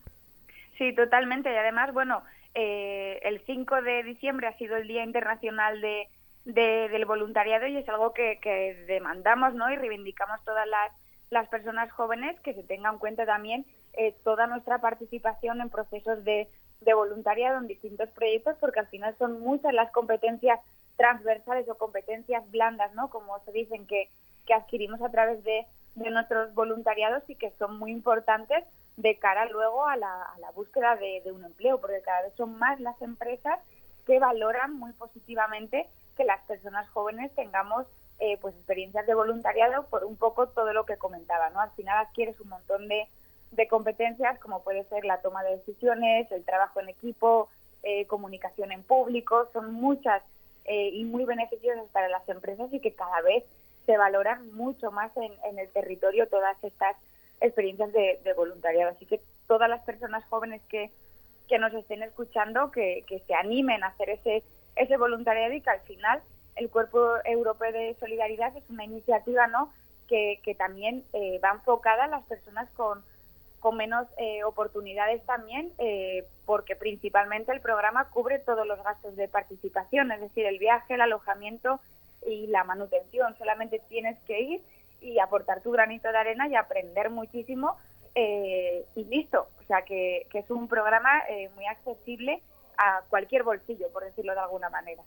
[0.79, 1.53] Sí, totalmente.
[1.53, 2.23] Y además, bueno,
[2.55, 6.09] eh, el 5 de diciembre ha sido el Día Internacional de,
[6.45, 9.71] del Voluntariado y es algo que, que, demandamos ¿no?
[9.71, 10.93] y reivindicamos todas las,
[11.31, 16.25] las personas jóvenes que se tenga en cuenta también eh, toda nuestra participación en procesos
[16.25, 16.49] de,
[16.81, 20.61] de voluntariado en distintos proyectos porque al final son muchas las competencias
[20.97, 23.11] transversales o competencias blandas, ¿no?
[23.11, 24.09] Como se dicen que,
[24.47, 28.65] que adquirimos a través de, de nuestros voluntariados y que son muy importantes
[28.97, 32.59] de cara luego a la, a la búsqueda de, un empleo, porque cada vez son
[32.59, 33.59] más las empresas
[34.07, 37.87] que valoran muy positivamente que las personas jóvenes tengamos
[38.21, 41.61] eh, pues experiencias de voluntariado por un poco todo lo que comentaba, ¿no?
[41.61, 43.07] Al final adquieres un montón de,
[43.51, 47.49] de competencias como puede ser la toma de decisiones, el trabajo en equipo,
[47.83, 50.23] eh, comunicación en público, son muchas
[50.65, 53.45] eh, y muy beneficiosas para las empresas y que cada vez
[53.87, 56.97] se valoran mucho más en, en el territorio todas estas
[57.41, 58.91] experiencias de, voluntariado.
[58.91, 60.91] Así que todas las personas jóvenes que,
[61.49, 64.43] que nos estén escuchando, que, que se animen a hacer ese,
[64.75, 66.21] ese voluntariado y que al final
[66.57, 69.71] el Cuerpo Europeo de Solidaridad es una iniciativa ¿no?
[70.09, 73.03] que, que también eh, va enfocada a las personas con,
[73.61, 79.29] con menos eh, oportunidades también, eh, porque principalmente el programa cubre todos los gastos de
[79.29, 81.81] participación, es decir, el viaje, el alojamiento
[82.27, 83.37] y la manutención.
[83.39, 84.63] Solamente tienes que ir
[85.01, 87.77] y aportar tu granito de arena y aprender muchísimo
[88.15, 89.49] eh, y listo.
[89.61, 92.41] O sea que, que es un programa eh, muy accesible
[92.79, 95.03] a cualquier bolsillo, por decirlo de alguna manera.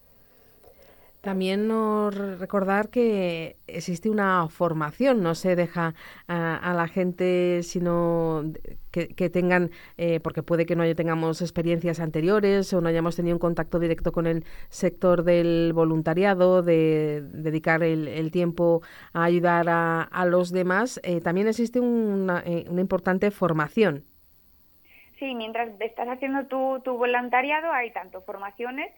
[1.22, 5.94] También nos recordar que existe una formación, no se deja
[6.30, 8.44] a, la gente sino
[8.92, 13.40] que, tengan, eh, porque puede que no tengamos experiencias anteriores o no hayamos tenido un
[13.40, 20.52] contacto directo con el sector del voluntariado, de dedicar el, tiempo a ayudar a, los
[20.52, 24.06] demás, eh, también existe una, eh, una importante formación.
[25.18, 28.90] Sí, mientras estás haciendo tu, tu voluntariado hay tanto formaciones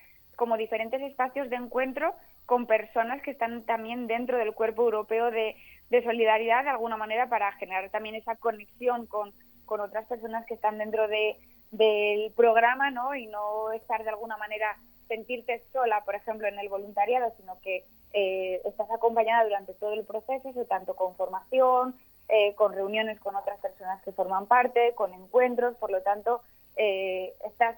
[0.41, 2.15] como diferentes espacios de encuentro
[2.47, 5.55] con personas que están también dentro del cuerpo europeo de,
[6.03, 9.33] solidaridad de alguna manera para generar también esa conexión con,
[9.67, 11.37] con otras personas que están dentro de,
[11.69, 13.13] del programa ¿no?
[13.13, 14.75] y no estar de alguna manera
[15.07, 20.05] sentirte sola, por ejemplo, en el voluntariado, sino que eh, estás acompañada durante todo el
[20.05, 21.93] proceso, tanto con formación,
[22.29, 26.41] eh, con reuniones con otras personas que forman parte, con encuentros, por lo tanto,
[26.77, 27.77] eh, estás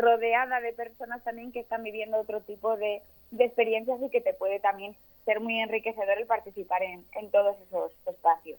[0.00, 4.34] rodeada de personas también que están viviendo otro tipo de, de, experiencias y que te
[4.34, 8.58] puede también ser muy enriquecedor el participar en, en todos esos espacios.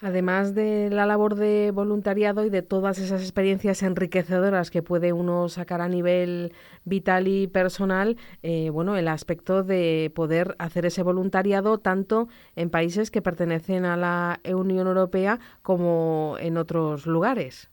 [0.00, 5.48] Además de la labor de voluntariado y de todas esas experiencias enriquecedoras que puede uno
[5.48, 6.52] sacar a nivel
[6.84, 13.10] vital y personal, eh, bueno, el aspecto de poder hacer ese voluntariado tanto en países
[13.10, 17.70] que pertenecen a la Unión Europea como en otros lugares.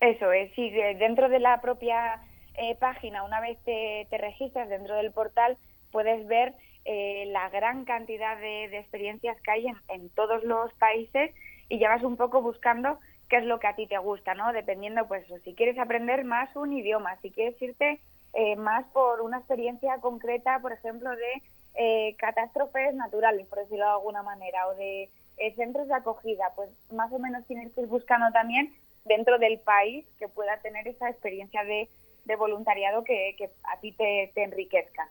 [0.00, 2.20] Eso es, sí, dentro de la propia
[2.58, 5.56] eh, página, una vez te, registras dentro del portal,
[5.90, 6.54] puedes ver
[6.84, 11.34] eh, la gran cantidad de, experiencias que hay en, todos los países
[11.68, 14.52] y ya vas un poco buscando qué es lo que a ti te gusta, ¿no?
[14.52, 17.98] Dependiendo, pues, si quieres aprender más un idioma, si quieres irte
[18.34, 21.42] eh, más por una experiencia concreta, por ejemplo, de
[21.74, 25.10] eh, catástrofes naturales, por decirlo de alguna manera, o de
[25.56, 28.72] centros de acogida, pues más o menos tienes que ir buscando también
[29.06, 31.88] dentro del país que pueda tener esa experiencia de,
[32.36, 35.10] voluntariado que, que a ti te enriquezca.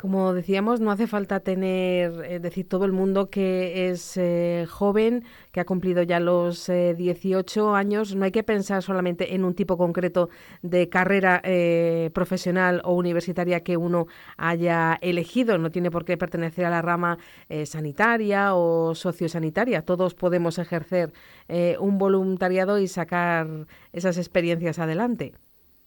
[0.00, 4.64] Como decíamos, no hace falta tener, es eh, decir, todo el mundo que es eh,
[4.66, 9.44] joven, que ha cumplido ya los 18 eh, años, no hay que pensar solamente en
[9.44, 10.30] un tipo concreto
[10.62, 11.42] de carrera
[12.14, 14.06] profesional o universitaria que uno
[14.38, 17.18] haya elegido, no tiene por qué pertenecer a la rama
[17.64, 21.12] sanitaria o sociosanitaria, todos podemos ejercer
[21.78, 23.46] un voluntariado y sacar
[23.92, 25.34] esas experiencias adelante.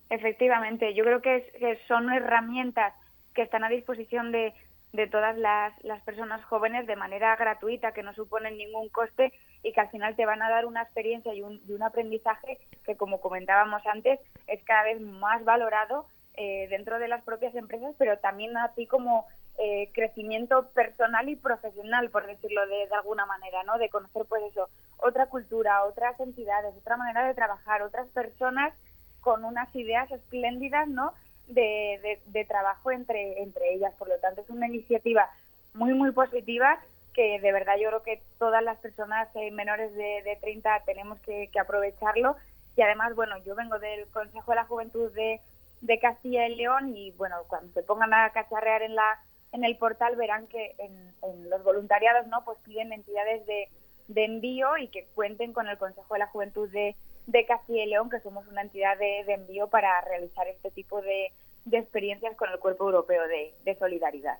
[0.09, 2.93] Efectivamente, yo creo que son herramientas
[3.33, 4.53] que están a disposición de,
[4.93, 9.73] de todas las, las, personas jóvenes de manera gratuita, que no suponen ningún coste y
[9.73, 12.95] que al final te van a dar una experiencia y un, y un aprendizaje que,
[12.95, 18.17] como comentábamos antes, es cada vez más valorado eh, dentro de las propias empresas, pero
[18.19, 19.25] también así como
[19.57, 23.77] eh, crecimiento personal y profesional, por decirlo de, de, alguna manera, ¿no?
[23.77, 28.73] De conocer, pues eso, otra cultura, otras entidades, otra manera de trabajar, otras personas
[29.21, 31.13] con unas ideas espléndidas, ¿no?
[31.47, 33.93] De, de, trabajo entre, entre ellas.
[33.97, 35.29] Por lo tanto, es una iniciativa
[35.73, 36.79] muy, muy positiva
[37.13, 41.19] que de verdad yo creo que todas las personas eh, menores de, de 30 tenemos
[41.21, 42.35] que, aprovecharlo.
[42.75, 45.39] Y además, bueno, yo vengo del Consejo de la Juventud de,
[45.81, 49.19] de Castilla y León y, bueno, cuando se pongan a cacharrear en la
[49.51, 53.69] en el portal verán que en, en los voluntariados no pues piden entidades de,
[54.07, 56.95] de envío y que cuenten con el Consejo de la Juventud de,
[57.25, 61.31] de Castilla y León, que somos una entidad de, envío para realizar este tipo de,
[61.71, 64.37] experiencias con el Cuerpo Europeo de, Solidaridad.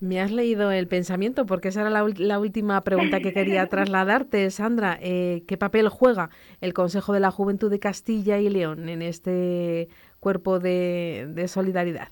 [0.00, 4.98] Me has leído el pensamiento, porque esa era la, última pregunta que quería trasladarte, Sandra.
[5.00, 6.30] Eh, ¿Qué papel juega
[6.60, 12.08] el Consejo de la Juventud de Castilla y León en este cuerpo de, solidaridad?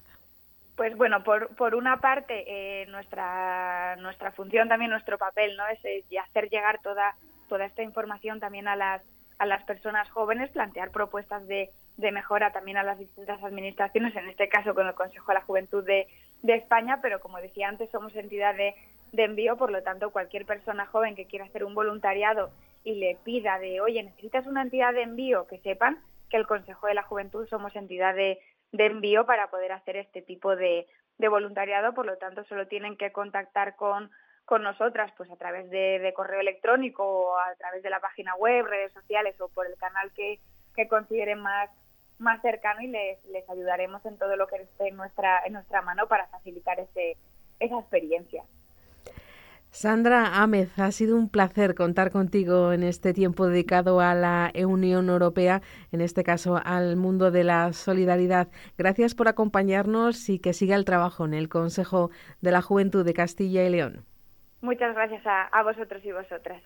[0.76, 5.66] Pues bueno, por, por una parte, eh, nuestra, nuestra función, también nuestro papel, ¿no?
[5.66, 7.14] Es, es hacer llegar toda,
[7.48, 9.02] toda esta información también a las,
[9.40, 14.28] a las personas jóvenes, plantear propuestas de, de, mejora también a las distintas administraciones, en
[14.28, 16.06] este caso con el Consejo de la Juventud de,
[16.42, 18.74] España, pero como decía antes, somos entidad de,
[19.14, 22.50] envío, por lo tanto, cualquier persona joven que quiera hacer un voluntariado
[22.84, 25.98] y le pida de, oye, necesitas una entidad de envío, que sepan
[26.28, 28.40] que el Consejo de la Juventud somos entidad de,
[28.72, 32.98] de envío para poder hacer este tipo de, de voluntariado, por lo tanto, solo tienen
[32.98, 34.10] que contactar con
[34.44, 38.66] con nosotras pues a través de, correo electrónico o a través de la página web,
[38.66, 40.40] redes sociales o por el canal que,
[40.74, 41.70] que consideren más
[42.18, 45.80] más cercano y les, les ayudaremos en todo lo que esté en nuestra en nuestra
[45.80, 47.16] mano para facilitar ese,
[47.60, 48.44] esa experiencia.
[49.72, 55.08] Sandra Amez, ha sido un placer contar contigo en este tiempo dedicado a la Unión
[55.08, 58.48] Europea, en este caso al mundo de la solidaridad.
[58.76, 63.14] Gracias por acompañarnos y que siga el trabajo en el Consejo de la Juventud de
[63.14, 64.09] Castilla y León.
[64.60, 66.62] Muchas gracias a, a vosotros y vosotras.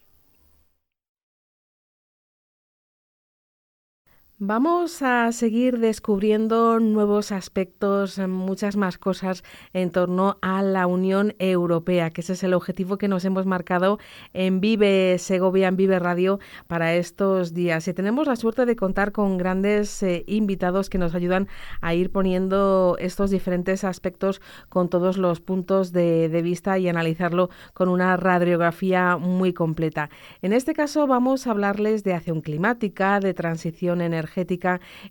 [4.46, 12.10] Vamos a seguir descubriendo nuevos aspectos, muchas más cosas en torno a la Unión Europea,
[12.10, 13.98] que ese es el objetivo que nos hemos marcado
[14.34, 17.88] en Vive Segovia, en Vive Radio, para estos días.
[17.88, 21.48] Y tenemos la suerte de contar con grandes eh, invitados que nos ayudan
[21.80, 27.88] a ir poniendo estos diferentes aspectos con todos los puntos de vista y analizarlo con
[27.88, 30.10] una radiografía muy completa.
[30.42, 34.33] En este caso vamos a hablarles de acción climática, de transición energética,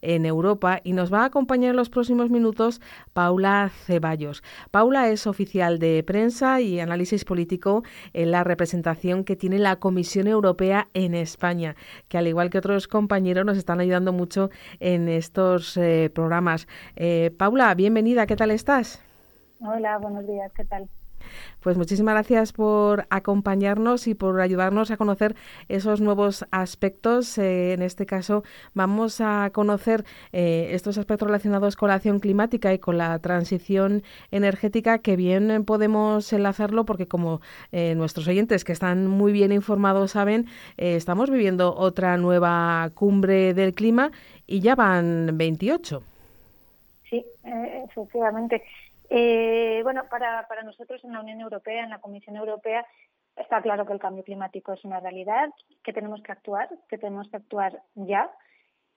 [0.01, 2.81] en Europa y nos va a acompañar en los próximos minutos
[3.13, 4.43] Paula Ceballos.
[4.71, 10.27] Paula es oficial de prensa y análisis político en la representación que tiene la Comisión
[10.27, 11.75] Europea en España,
[12.07, 14.49] que al igual que otros compañeros nos están ayudando mucho
[14.79, 16.67] en estos eh, programas.
[16.95, 19.01] Eh, Paula, bienvenida, ¿qué tal estás?
[19.59, 20.89] Hola, buenos días, ¿qué tal?
[21.61, 25.35] Pues muchísimas gracias por acompañarnos y por ayudarnos a conocer
[25.69, 27.37] esos nuevos aspectos.
[27.37, 32.73] Eh, en este caso, vamos a conocer eh, estos aspectos relacionados con la acción climática
[32.73, 38.73] y con la transición energética, que bien podemos enlazarlo porque como eh, nuestros oyentes que
[38.73, 44.11] están muy bien informados saben, estamos viviendo otra nueva cumbre del clima
[44.47, 46.03] y ya van 28.
[47.09, 47.23] Sí,
[47.85, 48.61] efectivamente.
[49.15, 52.83] Eh, bueno, para, para nosotros en la Unión Europea, en la Comisión Europea,
[53.35, 55.49] está claro que el cambio climático es una realidad,
[55.83, 58.31] que tenemos que actuar, que tenemos que actuar ya.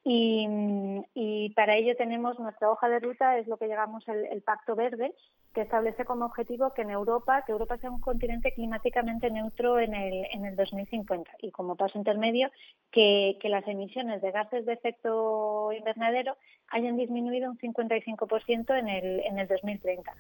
[0.09, 5.13] Y, para ello tenemos nuestra hoja de ruta, es lo que llamamos el, Pacto Verde,
[5.53, 9.95] que establece como objetivo que en Europa, que Europa sea un continente climáticamente neutro en
[9.95, 12.51] el, en el 2050 y como paso intermedio
[12.93, 16.37] que, las emisiones de gases de efecto invernadero
[16.69, 20.13] hayan disminuido un 55% en el, en el 2030.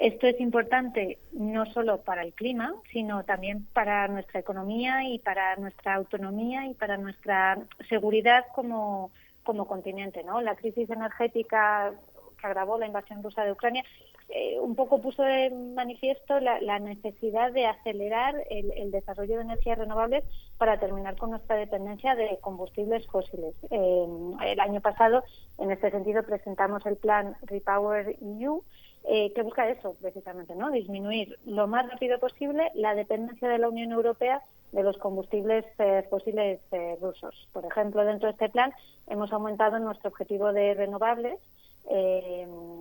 [0.00, 5.56] Esto es importante no solo para el clima, sino también para nuestra economía y para
[5.56, 7.58] nuestra autonomía y para nuestra
[7.90, 9.10] seguridad como,
[9.44, 10.24] como continente.
[10.42, 11.92] La crisis energética
[12.40, 13.84] que agravó la invasión rusa de Ucrania
[14.30, 20.24] eh, un poco puso de manifiesto la, necesidad de acelerar el, desarrollo de energías renovables
[20.56, 23.54] para terminar con nuestra dependencia de combustibles fósiles.
[23.70, 25.24] el año pasado,
[25.58, 28.62] en este sentido, presentamos el plan Repower EU,
[29.04, 30.70] eh, que busca eso precisamente, ¿no?
[30.70, 34.42] Disminuir lo más rápido posible la dependencia de la Unión Europea
[34.72, 37.48] de los combustibles eh, fósiles eh, rusos.
[37.52, 38.72] Por ejemplo, dentro de este plan
[39.08, 41.38] hemos aumentado nuestro objetivo de renovables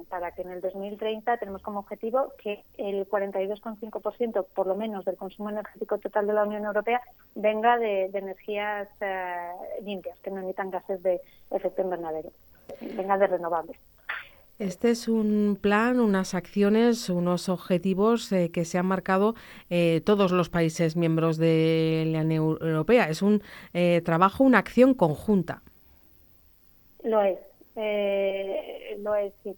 [0.10, 5.16] para que en el 2030 tenemos como objetivo que el 42,5% por lo menos del
[5.16, 7.02] consumo energético total de la Unión Europea
[7.34, 8.88] venga de, de energías
[9.82, 12.30] limpias, que no emitan gases de efecto invernadero,
[12.82, 13.78] venga de renovables.
[14.60, 19.34] Este es un plan, unas acciones, unos objetivos eh, que se han marcado
[19.70, 23.10] eh, todos los países miembros de la Unión Europea.
[23.10, 23.41] Es un
[23.74, 25.62] eh, trabajo, una acción conjunta.
[27.03, 27.39] Lo es,
[28.99, 29.55] lo es, sí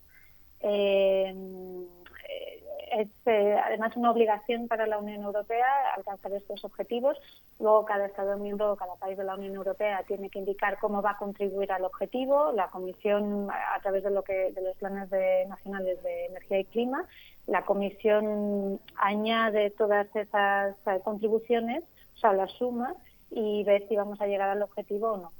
[2.92, 5.66] es eh, además una obligación para la Unión Europea
[5.96, 7.18] alcanzar estos objetivos.
[7.60, 11.12] Luego cada Estado miembro, cada país de la Unión Europea tiene que indicar cómo va
[11.12, 12.52] a contribuir al objetivo.
[12.52, 15.10] La Comisión, a través de lo que de los planes
[15.48, 17.06] nacionales de energía y clima,
[17.48, 21.84] la Comisión añade todas esas eh, contribuciones,
[22.16, 22.94] o sea, las suma
[23.30, 25.32] y ve si vamos a llegar al objetivo o no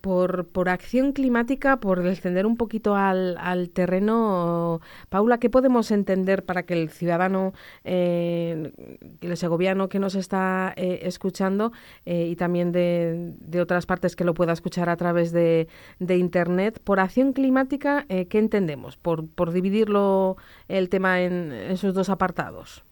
[0.00, 6.44] por, por acción climática, por descender un poquito al, al, terreno, Paula, ¿qué podemos entender
[6.44, 7.54] para que el ciudadano,
[7.84, 8.72] eh,
[9.20, 11.72] el segoviano que nos está eh, escuchando
[12.04, 15.68] eh, y también de, otras partes que lo pueda escuchar a través de,
[15.98, 18.96] de Internet, por acción climática, eh, ¿qué entendemos?
[18.96, 20.36] Por, por dividirlo
[20.68, 22.84] el tema en, en sus dos apartados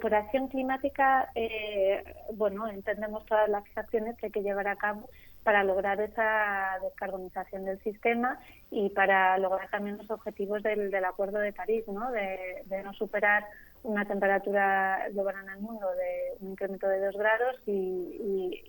[0.00, 2.02] por, acción climática, eh,
[2.34, 5.08] bueno, entendemos todas las acciones que hay que llevar a cabo
[5.44, 8.40] para lograr esa descarbonización del sistema
[8.72, 12.10] y para lograr también los objetivos del, Acuerdo de París, ¿no?
[12.10, 13.46] De, no superar
[13.84, 18.64] una temperatura global en el mundo de un incremento de dos grados y,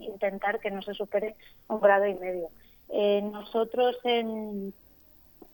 [0.00, 1.36] intentar que no se supere
[1.68, 2.48] un grado y medio.
[2.88, 4.74] Eh, nosotros en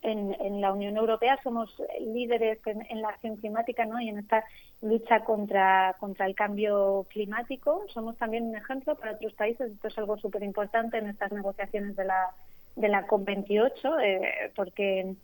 [0.05, 4.01] en, la Unión Europea somos líderes en, la acción climática ¿no?
[4.01, 4.45] y en esta
[4.83, 7.85] lucha contra, contra el cambio climático.
[7.89, 9.73] Somos también un ejemplo para otros países.
[9.73, 12.31] Esto es algo súper importante en estas negociaciones de la,
[12.77, 15.15] de la COP28, eh, porque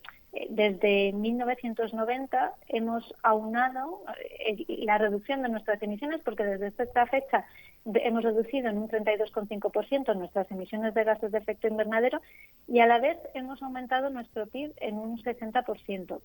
[0.48, 4.02] desde 1990 hemos aunado
[4.46, 7.44] eh, la reducción de nuestras emisiones porque desde esta fecha
[7.84, 12.20] hemos reducido en un 32,5% nuestras emisiones de gases de efecto invernadero
[12.68, 16.20] y a la vez hemos aumentado nuestro PIB en un 60%.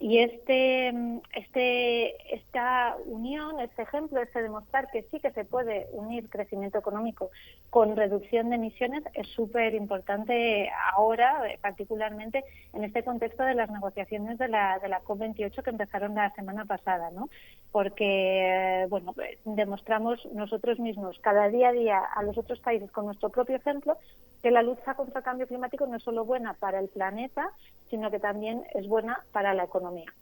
[0.00, 0.94] Y este,
[1.34, 7.30] este, esta unión, este ejemplo, este demostrar que sí que se puede unir crecimiento económico
[7.70, 12.44] con reducción de emisiones es súper importante ahora, particularmente
[12.74, 16.64] en este contexto de las negociaciones de la, de la COP28 que empezaron la semana
[16.64, 17.28] pasada, ¿no?
[17.72, 23.30] Porque, bueno, demostramos nosotros mismos cada día a día a los otros países con nuestro
[23.30, 23.96] propio ejemplo
[24.42, 27.50] que la lucha contra el cambio climático no es solo buena para el planeta,
[27.90, 30.12] sino que también es buena para la economía,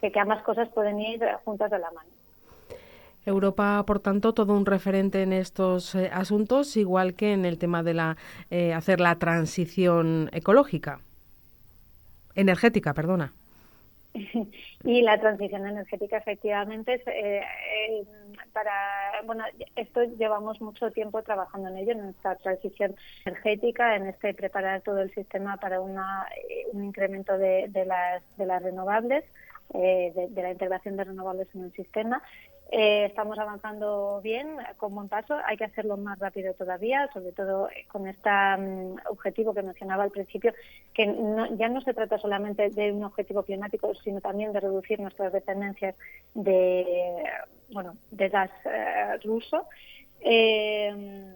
[0.00, 2.08] que, ambas cosas pueden ir juntas de la mano.
[3.26, 7.82] Europa, por tanto, todo un referente en estos eh, asuntos, igual que en el tema
[7.82, 8.16] de la
[8.50, 11.00] eh, hacer la transición ecológica,
[12.34, 13.34] energética, perdona.
[14.84, 18.04] y la transición energética efectivamente eh, eh,
[18.52, 18.72] para
[19.24, 19.44] bueno
[19.76, 22.96] esto llevamos mucho tiempo trabajando en ello en esta transición
[23.26, 26.26] energética en este preparar todo el sistema para una,
[26.72, 29.24] un incremento de, de las de las renovables
[29.74, 32.22] de, la integración de renovables en el sistema
[32.70, 35.36] eh, estamos avanzando bien, con buen paso.
[35.46, 38.28] Hay que hacerlo más rápido todavía, sobre todo con este
[39.08, 40.52] objetivo que mencionaba al principio,
[40.92, 41.06] que
[41.56, 45.94] ya no se trata solamente de un objetivo climático, sino también de reducir nuestras dependencias
[46.34, 47.24] de,
[47.72, 49.64] bueno, de gas eh, ruso.
[50.20, 51.32] Eh,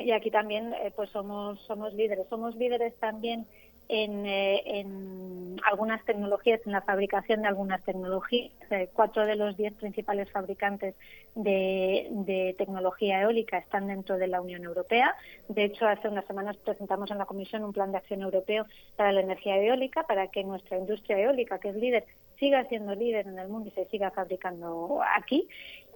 [0.00, 3.46] y aquí también pues somos somos líderes somos líderes también
[3.92, 8.52] eh, en, algunas tecnologías, en la fabricación de algunas tecnologías.
[8.70, 10.94] Eh, cuatro de los diez principales fabricantes
[11.34, 15.16] de, tecnología eólica están dentro de la Unión Europea.
[15.48, 18.64] De hecho, hace unas semanas presentamos en la Comisión un plan de acción europeo
[18.94, 22.04] para la energía eólica, para que nuestra industria eólica, que es líder,
[22.38, 25.48] siga siendo líder en el mundo y se siga fabricando aquí.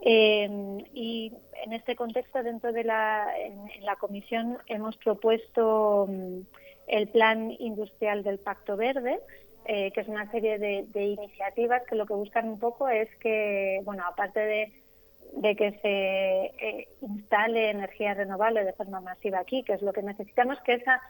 [0.03, 0.49] Eh,
[0.93, 1.33] y
[1.65, 6.41] en este contexto, dentro de la, en la Comisión, hemos propuesto mm,
[6.87, 9.19] el Plan Industrial del Pacto Verde,
[9.67, 13.81] eh, que es una serie de, iniciativas que lo que buscan un poco es que,
[13.85, 19.83] bueno, aparte de, que se eh, instale energía renovable de forma masiva aquí, que es
[19.83, 21.01] lo que necesitamos, que esa,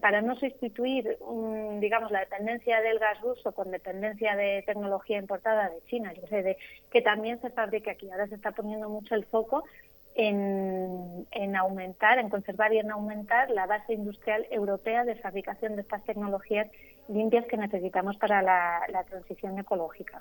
[0.00, 1.18] para no sustituir,
[1.80, 6.42] digamos, la dependencia del gas ruso con dependencia de tecnología importada de China, yo sé,
[6.42, 6.56] de
[6.90, 8.10] que también se fabrique aquí.
[8.10, 9.64] Ahora se está poniendo mucho el foco
[10.14, 16.04] en, aumentar, en conservar y en aumentar la base industrial europea de fabricación de estas
[16.04, 16.68] tecnologías
[17.08, 20.20] limpias que necesitamos para la transición ecológica.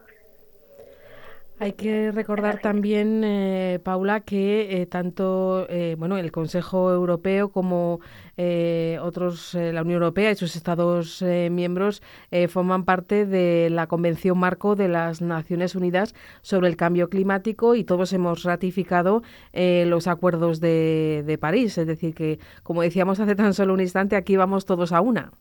[1.60, 8.00] Hay que recordar también, eh, Paula, que eh, tanto eh, bueno el Consejo Europeo como
[9.02, 12.02] otros, la Unión Europea y sus Estados miembros
[12.50, 17.84] forman parte de la Convención Marco de las Naciones Unidas sobre el Cambio Climático y
[17.84, 19.22] todos hemos ratificado
[19.54, 21.78] los acuerdos de París.
[21.78, 25.32] Es decir, que, como decíamos hace tan solo un instante, aquí vamos todos a una.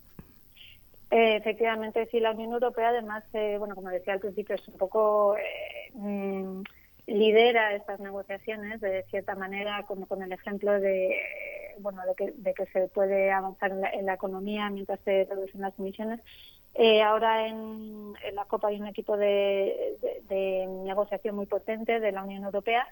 [1.12, 4.78] Eh, efectivamente, sí, la Unión Europea, además, eh, bueno, como decía al principio, es un
[4.78, 6.62] poco eh, mm,
[7.06, 11.14] lidera estas negociaciones de cierta manera, con el ejemplo de
[11.80, 15.78] bueno de que, de que se puede avanzar en la, economía mientras se reducen las
[15.78, 16.20] emisiones.
[17.04, 19.98] ahora en, la Copa hay un equipo de,
[20.30, 22.88] de negociación muy potente de la Unión Europea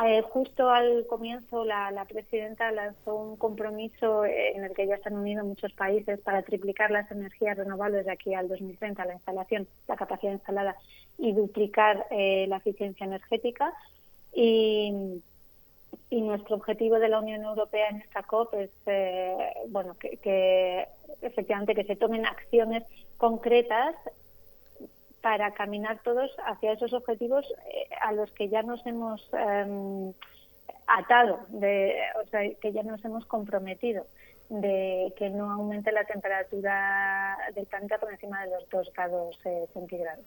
[0.00, 5.16] eh, justo al comienzo la, presidenta lanzó un compromiso en el que ya se han
[5.16, 9.96] unido muchos países para triplicar las energías renovables de aquí al 2030, la instalación, la
[9.96, 10.76] capacidad instalada
[11.18, 13.72] y duplicar eh, la eficiencia energética.
[14.34, 15.20] Y,
[16.10, 19.36] nuestro objetivo de la Unión Europea en esta COP es, eh,
[19.68, 20.86] bueno, que, que
[21.20, 22.84] efectivamente que se tomen acciones
[23.18, 23.94] concretas
[25.22, 30.12] para caminar todos hacia esos objetivos eh, a los que ya nos hemos em,
[30.86, 34.04] atado, de, o sea, que ya nos hemos comprometido
[34.48, 39.66] de que no aumente la temperatura del planeta por encima de los 2 grados eh,
[39.72, 40.24] centígrados.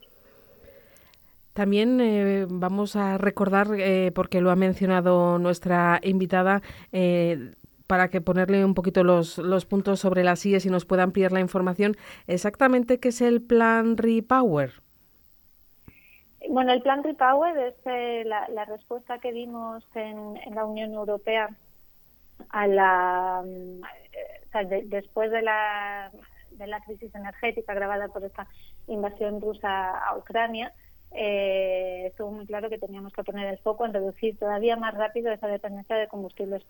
[1.54, 3.68] También eh, vamos a recordar,
[4.14, 6.62] porque lo ha mencionado nuestra invitada,
[7.88, 11.32] para que ponerle un poquito los, los puntos sobre las IES y nos pueda ampliar
[11.32, 11.96] la información,
[12.28, 14.85] exactamente qué es el plan Repower.
[16.50, 21.50] Bueno, el plan Repower es eh, la, respuesta que dimos en, la Unión Europea
[22.50, 23.82] a la mm,
[24.90, 26.12] después de la
[26.52, 28.48] de la crisis energética agravada por esta
[28.88, 30.72] invasión rusa a Ucrania.
[31.12, 35.32] Eh, estuvo muy claro que teníamos que poner el foco en reducir todavía más rápido
[35.32, 36.64] esa dependencia de combustibles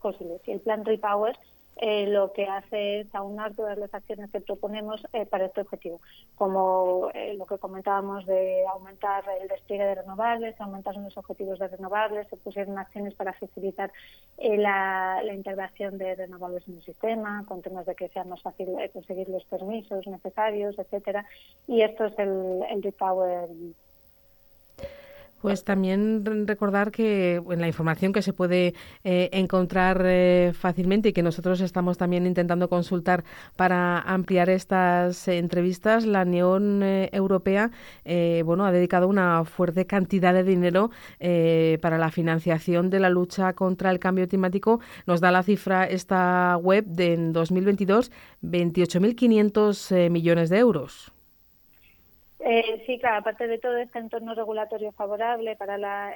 [0.00, 0.40] fósiles.
[0.46, 1.36] Y el plan Repower
[1.76, 6.00] eh, lo que hace es aunar todas las acciones que proponemos eh, para este objetivo,
[6.36, 11.68] como eh, lo que comentábamos de aumentar el despliegue de renovables, aumentar los objetivos de
[11.68, 13.90] renovables, se pusieron acciones para facilitar
[14.38, 19.28] la, integración de renovables en el sistema, con temas de que sea más fácil conseguir
[19.28, 21.24] los permisos necesarios, etcétera.
[21.66, 23.48] Y esto es el, el Repower
[25.42, 31.12] pues también recordar que en la información que se puede eh, encontrar eh, fácilmente y
[31.12, 33.24] que nosotros estamos también intentando consultar
[33.56, 37.70] para ampliar estas entrevistas, la Unión eh, Europea
[38.44, 40.90] bueno, ha dedicado una fuerte cantidad de dinero
[41.80, 44.80] para la financiación de la lucha contra el cambio climático.
[45.06, 48.12] Nos da la cifra esta web de en 2022
[48.42, 51.12] 28.500 millones de euros.
[52.44, 56.12] Eh, sí, claro, aparte de todo este entorno regulatorio favorable para la,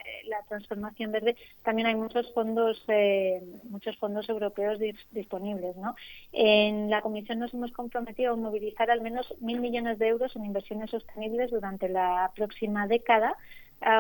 [0.49, 4.81] transformación verde, también hay muchos fondos, eh, muchos fondos europeos
[5.13, 5.77] disponibles.
[5.77, 5.95] ¿no?
[6.33, 10.45] En la Comisión nos hemos comprometido a movilizar al menos mil millones de euros en
[10.45, 13.37] inversiones sostenibles durante la próxima década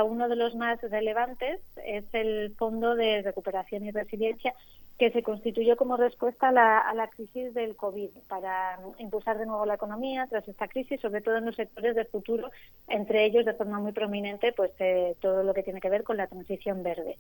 [0.05, 4.55] uno de los más relevantes es el Fondo de Recuperación y Resiliencia,
[4.99, 9.75] que se constituyó como respuesta a la, crisis del COVID para impulsar de nuevo la
[9.75, 12.51] economía tras esta crisis, sobre todo en los sectores del futuro,
[12.89, 16.17] entre ellos de forma muy prominente pues eh, todo lo que tiene que ver con
[16.17, 17.17] la transición verde.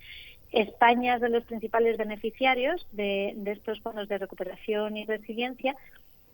[0.52, 5.76] España es de los principales beneficiarios de, de estos fondos de recuperación y resiliencia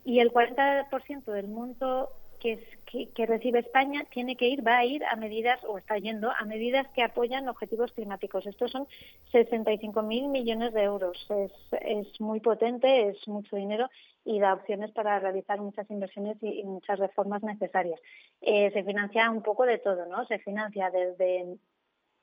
[0.04, 2.08] y el 40% del monto
[2.42, 6.44] que, recibe España tiene que ir, va a ir a medidas, o está yendo a
[6.44, 8.46] medidas que apoyan objetivos climáticos.
[8.46, 8.86] Estos son
[9.32, 11.26] 65.000 millones de euros.
[11.30, 13.88] Es, es muy potente, es mucho dinero
[14.24, 18.00] y da opciones para realizar muchas inversiones y, muchas reformas necesarias.
[18.40, 20.26] Eh, se financia un poco de todo, ¿no?
[20.26, 21.56] Se financia desde,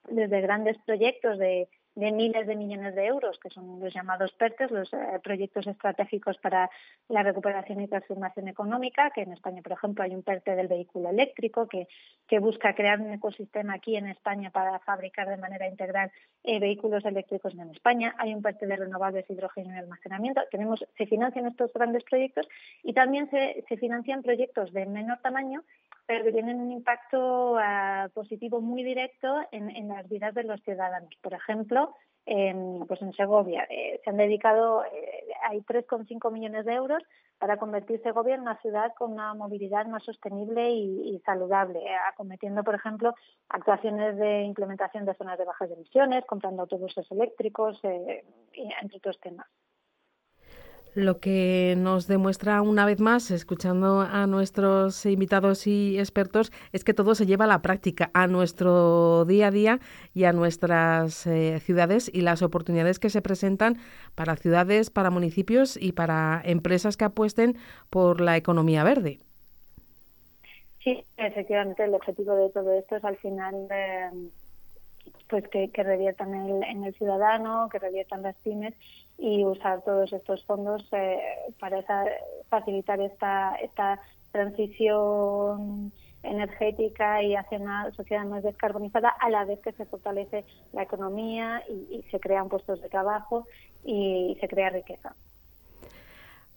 [0.09, 4.71] desde grandes proyectos de de miles de millones de euros, que son los llamados PERTES,
[4.71, 6.69] los eh, proyectos estratégicos para
[7.07, 11.09] la recuperación y transformación económica, que en España, por ejemplo, hay un PERTE del vehículo
[11.09, 11.87] eléctrico que,
[12.27, 16.11] que busca crear un ecosistema aquí en España para fabricar de manera integral
[16.43, 18.15] eh, vehículos eléctricos en España.
[18.17, 20.41] Hay un PERTE de renovables, hidrógeno y almacenamiento.
[20.51, 22.47] Tenemos, se financian estos grandes proyectos
[22.83, 25.63] y también se, financian proyectos de menor tamaño
[26.05, 31.11] pero que tienen un impacto ah, positivo muy directo en, las vidas de los ciudadanos.
[31.21, 31.78] Por ejemplo,
[32.29, 37.01] en, pues en Segovia eh, se han dedicado, eh, hay 3,5 millones de euros
[37.39, 42.63] para convertir Segovia en una ciudad con una movilidad más sostenible y, saludable, eh, acometiendo,
[42.63, 43.15] por ejemplo,
[43.47, 49.47] actuaciones de implementación de zonas de bajas emisiones, comprando autobuses eléctricos, entre otros temas.
[50.95, 56.95] Lo que nos demuestra una vez más, escuchando a nuestros invitados y expertos, es que
[56.95, 59.79] todo se lleva a la práctica, a nuestro día a día
[60.15, 63.77] y a nuestras eh, ciudades y las oportunidades que se presentan
[64.15, 67.55] para ciudades, para municipios y para empresas que apuesten
[67.91, 69.19] por la economía verde.
[70.83, 74.09] Sí, efectivamente, el objetivo de todo esto es al final eh,
[75.27, 76.33] pues que, reviertan
[76.63, 78.73] en el ciudadano, que reviertan las pymes
[79.17, 81.19] y usar todos estos fondos eh,
[81.59, 81.83] para
[82.49, 83.99] facilitar esta, esta
[84.31, 85.91] transición
[86.23, 90.43] energética y hacia una sociedad más descarbonizada a la vez que se fortalece
[90.73, 93.45] la economía y se crean puestos de trabajo
[93.85, 95.15] y se crea riqueza.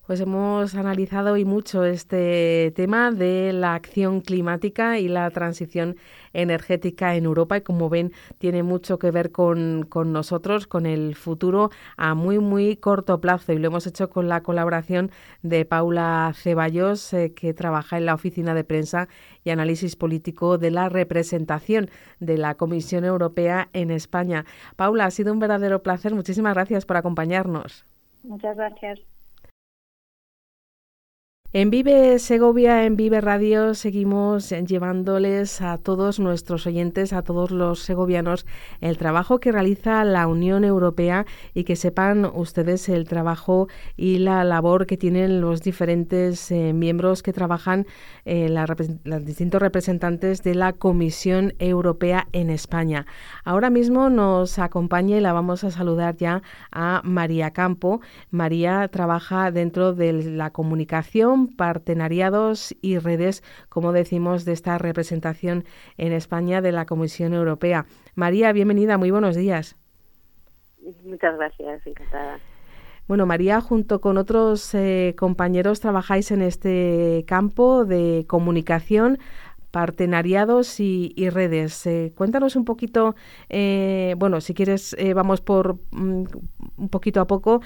[0.07, 5.97] Pues hemos analizado y mucho este tema de la acción climática y la transición energética
[6.33, 12.15] en Europa y como ven tiene mucho que ver con, nosotros, con el futuro a
[12.15, 15.11] muy muy corto plazo y lo hemos hecho con la colaboración
[15.43, 19.09] de Paula Ceballos eh, que trabaja en la oficina de prensa
[19.45, 24.45] y análisis político de la representación de la Comisión Europea en España.
[24.77, 26.15] Paula, ha sido un verdadero placer.
[26.15, 27.85] Muchísimas gracias por acompañarnos.
[28.23, 29.01] Muchas gracias.
[31.55, 37.81] En Vive Segovia, en Vive Radio, seguimos llevándoles a todos nuestros oyentes, a todos los
[37.81, 38.47] segovianos,
[38.81, 44.45] el trabajo que realiza la Unión Europea y que sepan ustedes el trabajo y la
[44.45, 47.87] labor que tienen los diferentes eh, miembros que trabajan,
[48.25, 48.49] eh,
[49.05, 53.05] los distintos representantes de la Comisión Europea en España.
[53.45, 56.41] Ahora mismo nos acompaña y la vamos a saludar ya
[56.71, 58.01] a María Campo.
[58.31, 65.65] María trabaja dentro de la comunicación partenariados y redes, como decimos, de esta representación
[65.97, 67.87] en España de la Comisión Europea.
[68.15, 69.77] María, bienvenida, muy buenos días.
[71.05, 72.39] Muchas gracias, encantada.
[73.09, 79.19] Bueno, María, junto con otros eh, compañeros trabajáis en este campo de comunicación
[79.73, 81.87] partenariados y, redes.
[81.87, 83.15] Eh, cuéntanos un poquito,
[83.49, 86.25] eh, bueno, si quieres, eh, vamos por mm,
[86.77, 87.61] un poquito a poco,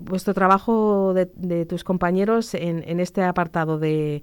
[0.00, 4.22] vuestro trabajo de, tus compañeros en, este apartado de,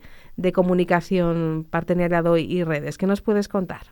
[0.54, 2.98] comunicación, partenariado y redes.
[2.98, 3.84] ¿Qué nos puedes contar?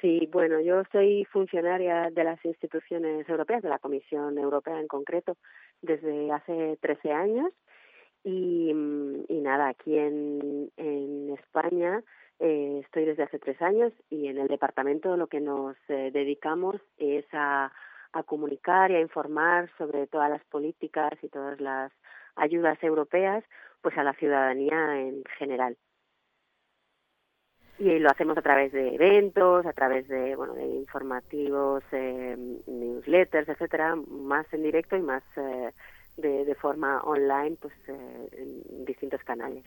[0.00, 5.36] Sí, bueno, yo soy funcionaria de las instituciones europeas, de la Comisión Europea en concreto,
[5.82, 7.52] desde hace 13 años
[8.24, 12.02] y, y nada, aquí en, en España
[12.38, 16.76] eh, estoy desde hace tres años y en el departamento lo que nos eh, dedicamos
[16.98, 17.72] es a,
[18.12, 21.92] a comunicar y a informar sobre todas las políticas y todas las
[22.36, 23.44] ayudas europeas
[23.82, 25.76] pues a la ciudadanía en general.
[27.78, 33.48] Y lo hacemos a través de eventos, a través de bueno de informativos, eh, newsletters,
[33.48, 35.72] etcétera, más en directo y más eh,
[36.20, 39.64] de, forma online pues eh, en distintos canales.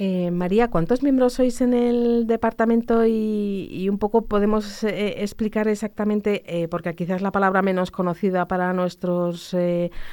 [0.00, 6.44] Eh, María, ¿cuántos miembros sois en el departamento y, un poco podemos eh, explicar exactamente,
[6.46, 9.56] eh, porque quizás la palabra menos conocida para nuestros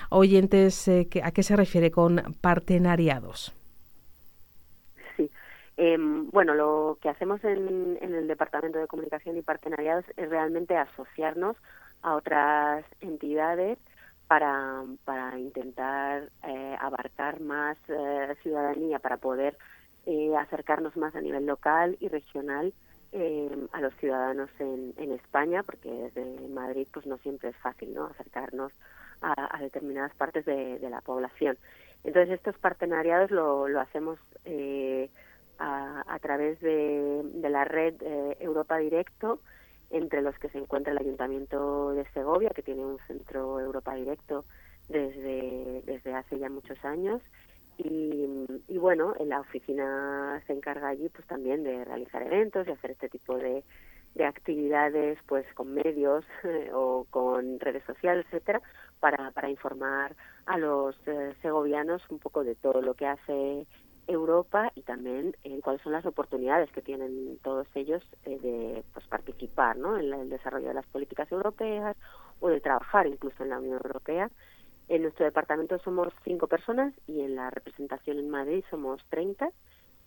[0.09, 3.53] oyentes, a qué se refiere con partenariados?
[5.15, 5.29] Sí.
[5.77, 10.75] Em, bueno, lo que hacemos en, en el Departamento de Comunicación y Partenariados es realmente
[10.75, 11.57] asociarnos
[12.01, 13.77] a otras entidades
[14.27, 19.57] para, para intentar eh, abarcar más eh, ciudadanía, para poder
[20.05, 22.73] eh, acercarnos más a nivel local y regional
[23.71, 28.07] a los ciudadanos en, en, España, porque desde Madrid pues no siempre es fácil no
[28.07, 28.73] acercarnos
[29.21, 31.57] a, determinadas partes de, la población.
[32.03, 34.19] Entonces estos partenariados lo, lo hacemos
[35.59, 37.95] a, a, través de, de la red
[38.41, 39.39] Europa Directo,
[39.89, 44.45] entre los que se encuentra el Ayuntamiento de Segovia, que tiene un centro Europa Directo
[44.89, 47.21] desde, desde hace ya muchos años.
[47.77, 48.25] Y,
[48.67, 53.09] y bueno, la oficina se encarga allí pues también de realizar eventos y hacer este
[53.09, 53.63] tipo de,
[54.15, 56.25] de actividades pues con medios
[56.73, 58.61] o con redes sociales, etcétera,
[58.99, 60.15] para, para informar
[60.45, 63.67] a los eh, segovianos un poco de todo lo que hace
[64.07, 69.05] Europa y también en cuáles son las oportunidades que tienen todos ellos eh, de pues,
[69.07, 69.97] participar ¿no?
[69.97, 71.95] en el desarrollo de las políticas europeas
[72.39, 74.29] o de trabajar incluso en la Unión Europea.
[74.87, 79.49] En nuestro departamento somos cinco personas y en la representación en Madrid somos 30.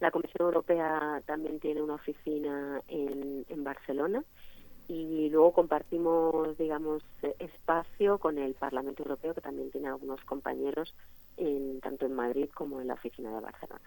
[0.00, 4.22] La Comisión Europea también tiene una oficina en Barcelona
[4.88, 7.02] y luego compartimos, digamos,
[7.38, 10.94] espacio con el Parlamento Europeo, que también tiene algunos compañeros
[11.36, 13.82] en, tanto en Madrid como en la oficina de Barcelona.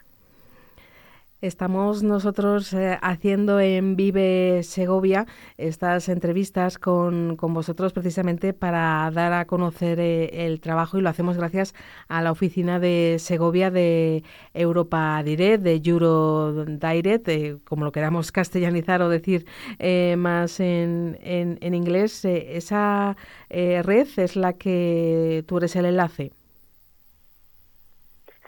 [1.41, 5.25] Estamos nosotros eh, haciendo en Vive Segovia
[5.57, 11.09] estas entrevistas con, con, vosotros precisamente para dar a conocer eh, el trabajo y lo
[11.09, 11.73] hacemos gracias
[12.09, 14.23] a la oficina de Segovia de
[14.53, 19.47] Europa Direct, de Euro Direct, eh, como lo queramos castellanizar o decir
[20.17, 22.23] más en, en, en inglés.
[22.23, 23.17] esa
[23.49, 26.33] red es la que tú eres el enlace.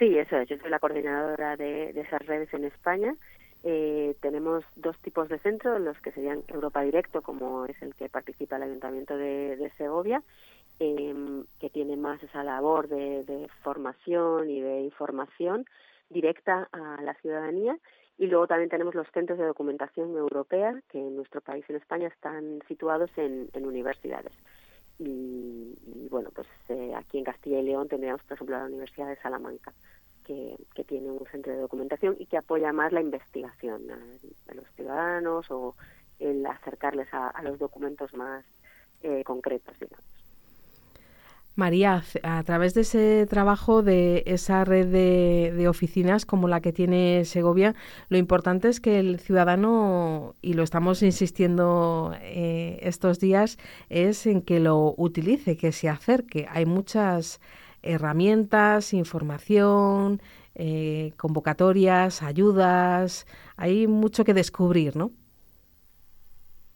[0.03, 0.49] Sí, eso es.
[0.49, 3.15] Yo soy la coordinadora de, esas redes en España.
[3.63, 8.09] Eh, tenemos dos tipos de centros, los que serían Europa Directo, como es el que
[8.09, 10.21] participa el Ayuntamiento de, Segovia,
[10.79, 15.65] em, que tiene más esa labor de, formación y de información
[16.09, 17.77] directa a la ciudadanía.
[18.17, 22.09] Y luego también tenemos los centros de documentación europea, que en nuestro país, en España,
[22.09, 24.33] están situados en, universidades.
[25.05, 29.17] Y, bueno, pues eh, aquí en Castilla y León tendríamos, por ejemplo, la Universidad de
[29.17, 29.73] Salamanca
[30.23, 35.49] que, tiene un centro de documentación y que apoya más la investigación de los ciudadanos
[35.49, 35.75] o
[36.19, 38.45] el acercarles a, los documentos más
[39.01, 40.22] eh, concretos, digamos.
[41.55, 47.25] María, a través de ese trabajo de esa red de, oficinas como la que tiene
[47.25, 47.75] Segovia,
[48.09, 54.41] lo importante es que el ciudadano, y lo estamos insistiendo eh, estos días, es en
[54.41, 56.47] que lo utilice, que se acerque.
[56.49, 57.39] Hay muchas
[57.83, 60.21] herramientas, información,
[60.55, 63.27] eh, convocatorias, ayudas.
[63.57, 65.11] Hay mucho que descubrir, ¿no?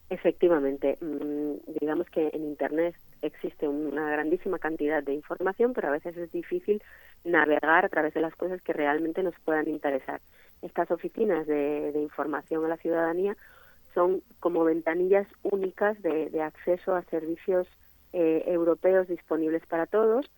[0.09, 2.95] Efectivamente, mm, digamos que en Internet
[3.28, 6.82] existe una grandísima cantidad de información, pero a veces es difícil
[7.23, 10.21] navegar a través de las cosas que realmente nos puedan interesar.
[10.61, 13.38] Estas oficinas de, información a la ciudadanía
[13.93, 17.67] son como ventanillas únicas de, acceso a servicios
[18.13, 20.30] eh, europeos disponibles para todos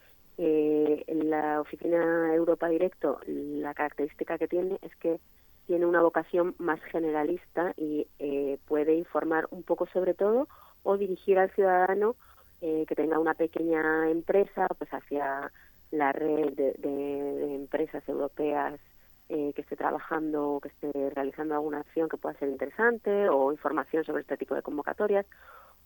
[0.41, 5.19] eh, la oficina Europa Directo, la característica que tiene es que
[5.67, 10.47] tiene una vocación más generalista y eh, puede informar un poco sobre todo
[10.83, 12.15] o dirigir al ciudadano
[12.61, 15.51] eh, que tenga una pequeña empresa pues hacia
[15.91, 18.79] la red de, empresas europeas
[19.29, 24.03] eh, que esté trabajando que esté realizando alguna acción que pueda ser interesante o información
[24.03, 25.25] sobre este tipo de convocatorias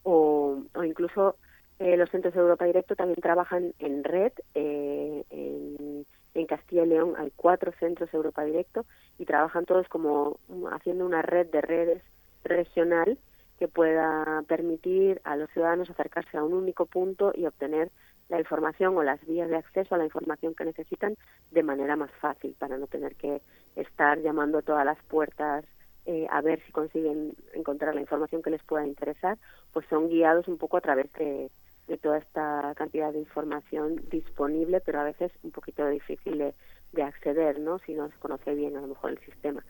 [0.04, 1.38] o, incluso
[1.80, 4.32] eh, los centros de Europa Directo también trabajan en red.
[4.54, 6.06] Eh, en,
[6.46, 8.86] Castilla y León hay cuatro centros de Europa Directo
[9.18, 10.40] y trabajan todos como
[10.72, 12.04] haciendo una red de redes
[12.44, 13.18] regional
[13.64, 17.92] que pueda permitir a los ciudadanos acercarse a un único punto y obtener
[18.28, 21.16] la información o las vías de acceso a la información que necesitan
[21.52, 23.42] de manera más fácil para no tener que
[23.78, 25.64] estar llamando a todas las puertas
[26.06, 29.38] eh, a ver si consiguen encontrar la información que les pueda interesar,
[29.72, 31.50] pues son guiados un poco a través de,
[31.88, 36.54] de toda esta cantidad de información disponible, pero a veces un poquito difícil de,
[36.92, 37.80] de acceder, ¿no?
[37.80, 39.64] Si no se conoce bien a lo mejor el sistema.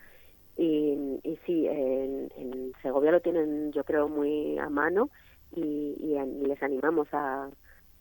[0.58, 2.30] Y, y sí, en,
[2.82, 5.10] Segovia lo tienen yo creo muy a mano
[5.56, 5.62] y,
[6.00, 7.50] y, les animamos a,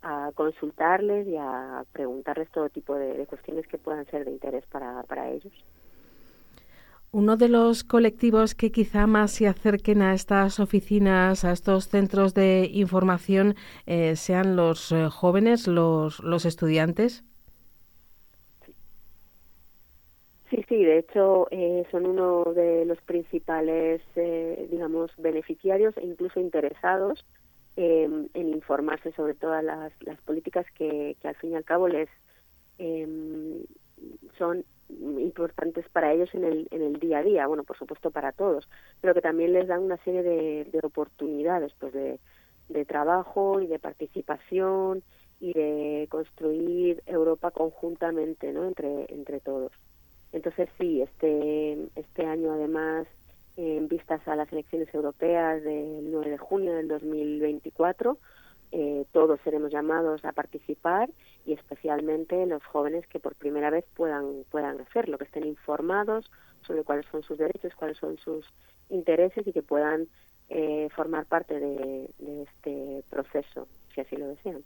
[0.03, 4.65] a consultarles y a preguntarles todo tipo de, de, cuestiones que puedan ser de interés
[4.67, 5.53] para, para ellos.
[7.15, 12.33] Uno de los colectivos que quizá más se acerquen a estas oficinas, a estos centros
[12.33, 17.23] de información, eh, sean los eh, jóvenes, los, los estudiantes.
[20.53, 24.03] Sí, sí, de hecho eh, son uno de los principales,
[24.71, 27.25] digamos, beneficiarios e incluso interesados
[27.75, 32.11] en informarse sobre todas las, las políticas que, que, al fin y al cabo les
[32.77, 33.65] em,
[34.37, 38.33] son importantes para ellos en el, en el día a día, bueno, por supuesto para
[38.33, 38.69] todos,
[39.01, 42.19] pero que también les dan una serie de, de oportunidades pues de,
[42.85, 45.03] trabajo y de participación
[45.41, 48.67] y de construir Europa conjuntamente, ¿no?
[48.67, 49.73] Entre todos.
[50.33, 53.07] Entonces sí, este, este año además,
[53.57, 58.19] en vistas a las elecciones europeas del 9 de junio del 2024,
[58.75, 61.11] eh, todos seremos llamados a participar
[61.45, 66.31] y especialmente los jóvenes que por primera vez puedan puedan hacerlo, que estén informados
[66.67, 68.47] sobre cuáles son sus derechos, cuáles son sus
[68.89, 70.09] intereses y que puedan
[70.49, 72.09] eh, formar parte de
[72.43, 74.65] este proceso, si así lo desean.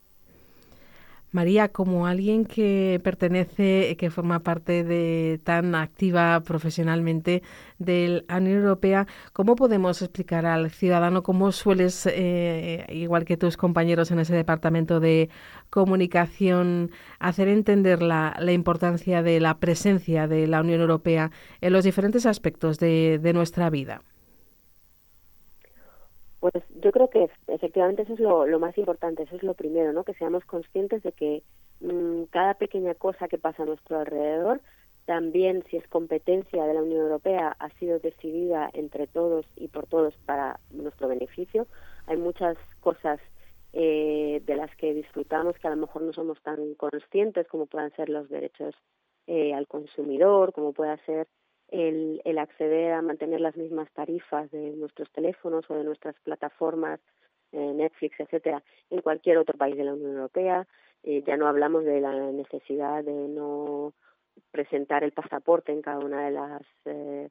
[1.32, 7.42] María, como alguien que pertenece, que forma parte de tan activa profesionalmente
[7.78, 13.56] de la Unión Europea, ¿cómo podemos explicar al ciudadano cómo sueles, eh, igual que tus
[13.56, 15.28] compañeros en ese departamento de
[15.70, 22.24] comunicación, hacer entender la, importancia de la presencia de la Unión Europea en los diferentes
[22.24, 24.02] aspectos de nuestra vida?
[26.52, 30.04] Pues yo creo que efectivamente eso es lo, más importante, eso es lo primero, ¿no?
[30.04, 31.42] Que seamos conscientes de que
[31.80, 34.60] mm, cada pequeña cosa que pasa a nuestro alrededor,
[35.06, 39.88] también si es competencia de la Unión Europea, ha sido decidida entre todos y por
[39.88, 41.66] todos para nuestro beneficio.
[42.06, 43.18] Hay muchas cosas
[43.72, 47.90] eh, de las que disfrutamos que a lo mejor no somos tan conscientes, como puedan
[47.96, 48.76] ser los derechos
[49.26, 51.26] eh, al consumidor, como pueda ser
[51.68, 57.00] el, el acceder a mantener las mismas tarifas de nuestros teléfonos o de nuestras plataformas
[57.52, 60.66] eh, Netflix, etcétera, en cualquier otro país de la Unión Europea.
[61.02, 63.94] Eh, ya no hablamos de la necesidad de no
[64.50, 67.28] presentar el pasaporte en cada una de las eh,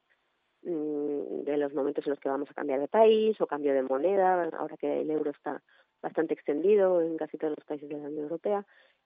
[0.64, 3.84] mm, de los momentos en los que vamos a cambiar de país o cambio de
[3.84, 5.62] moneda, ahora que el euro está
[6.02, 8.66] bastante extendido en casi todos los países de la Unión Europea.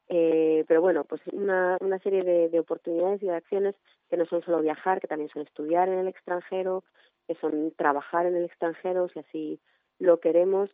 [0.09, 3.75] Eh, pero bueno, pues una, una serie de, de, oportunidades y de acciones
[4.09, 6.83] que no son solo viajar, que también son estudiar en el extranjero,
[7.27, 9.59] que son trabajar en el extranjero, si así
[9.99, 10.71] lo queremos,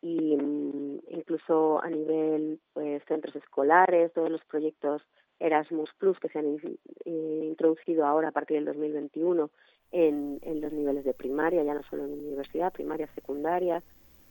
[0.00, 5.02] y mm, incluso a nivel pues centros escolares, todos los proyectos
[5.40, 6.58] Erasmus Plus que se han
[7.04, 9.50] eh, introducido ahora a partir del 2021
[9.92, 13.82] en, en los niveles de primaria, ya no solo en universidad, primaria, secundaria,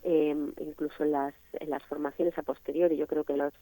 [0.04, 2.98] eh, incluso en las, en las formaciones a posteriori.
[2.98, 3.54] Yo creo que los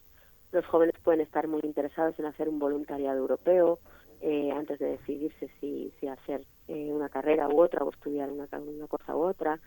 [0.51, 3.79] los jóvenes pueden estar muy interesados en hacer un voluntariado europeo
[4.21, 8.47] eh, antes de decidirse si, si hacer eh, una carrera u otra o estudiar una,
[8.57, 9.59] una cosa u otra.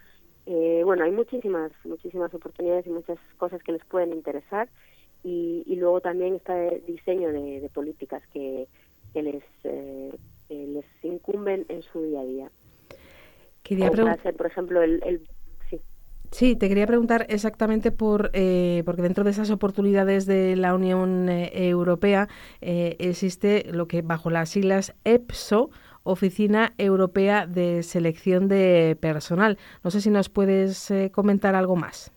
[0.47, 4.69] Eh, bueno, hay muchísimas, muchísimas oportunidades y muchas cosas que les pueden interesar
[5.23, 8.67] y, y luego también está el diseño de, de políticas que,
[9.13, 10.17] que les, eh,
[10.49, 12.51] les incumben en su día a día.
[13.63, 15.29] Quería preguntar, por ejemplo, el, el
[16.31, 21.29] Sí, te quería preguntar exactamente por, eh, porque dentro de esas oportunidades de la Unión
[21.29, 22.29] eh, Europea
[22.61, 25.71] eh, existe lo que bajo las siglas EPSO,
[26.03, 29.59] Oficina Europea de Selección de Personal.
[29.83, 32.13] No sé si nos puedes comentar algo más.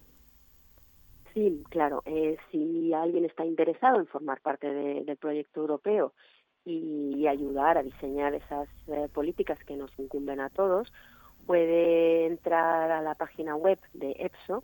[1.33, 2.03] Sí, claro.
[2.51, 6.13] si alguien está interesado en formar parte del proyecto europeo
[6.65, 8.67] y, ayudar a diseñar esas
[9.13, 10.91] políticas que nos incumben a todos,
[11.45, 14.63] puede entrar a la página web de EPSO,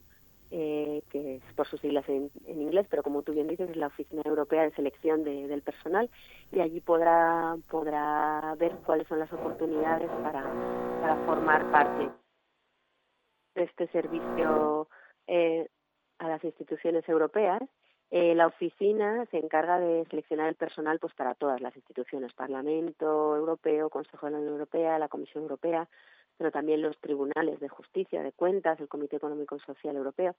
[0.49, 3.87] eh, que es por sus siglas en, inglés, pero como tú bien dices, es la
[3.87, 6.09] Oficina Europea de Selección del Personal,
[6.51, 10.43] y allí podrá, podrá ver cuáles son las oportunidades para,
[11.01, 12.09] para formar parte
[13.55, 14.87] de este servicio
[15.27, 15.67] eh,
[16.19, 17.61] a las instituciones europeas.
[18.09, 23.35] Eh, la oficina se encarga de seleccionar el personal pues para todas las instituciones, Parlamento
[23.35, 25.89] Europeo, Consejo de la Unión Europea, la Comisión Europea,
[26.37, 30.35] pero también los tribunales de justicia, de cuentas, el Comité Económico y Social Europeo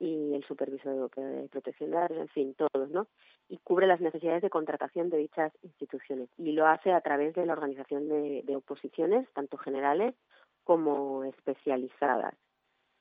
[0.00, 3.08] y el Supervisor Europeo de Protección de Datos, en fin, todos, ¿no?
[3.48, 7.44] Y cubre las necesidades de contratación de dichas instituciones y lo hace a través de
[7.46, 10.14] la organización de, oposiciones, tanto generales
[10.64, 12.34] como especializadas.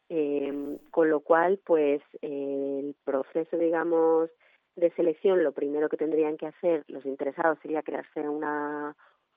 [0.10, 4.30] Eh, con lo cual, pues, el proceso, digamos,
[4.76, 8.96] de selección, lo primero que tendrían que hacer los interesados sería crearse una,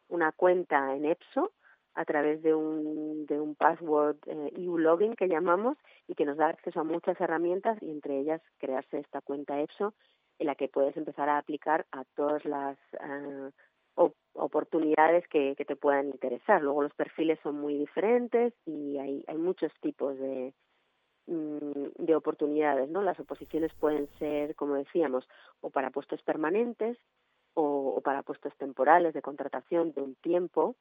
[0.09, 1.51] una cuenta en EPSO,
[1.95, 5.77] a través de un, de un password eh, EU-login que llamamos
[6.07, 9.95] y que nos da acceso a muchas herramientas y entre ellas crearse esta cuenta EPSO
[10.39, 13.51] en la que puedes empezar a aplicar a todas las uh,
[14.33, 16.63] oportunidades que, que, te puedan interesar.
[16.63, 20.55] Luego los perfiles son muy diferentes y hay, hay muchos tipos de,
[21.27, 23.03] mm, de oportunidades, ¿no?
[23.03, 25.29] Las oposiciones pueden ser, como decíamos,
[25.61, 26.97] o para puestos permanentes
[27.53, 30.77] o, o para puestos temporales de contratación de un tiempo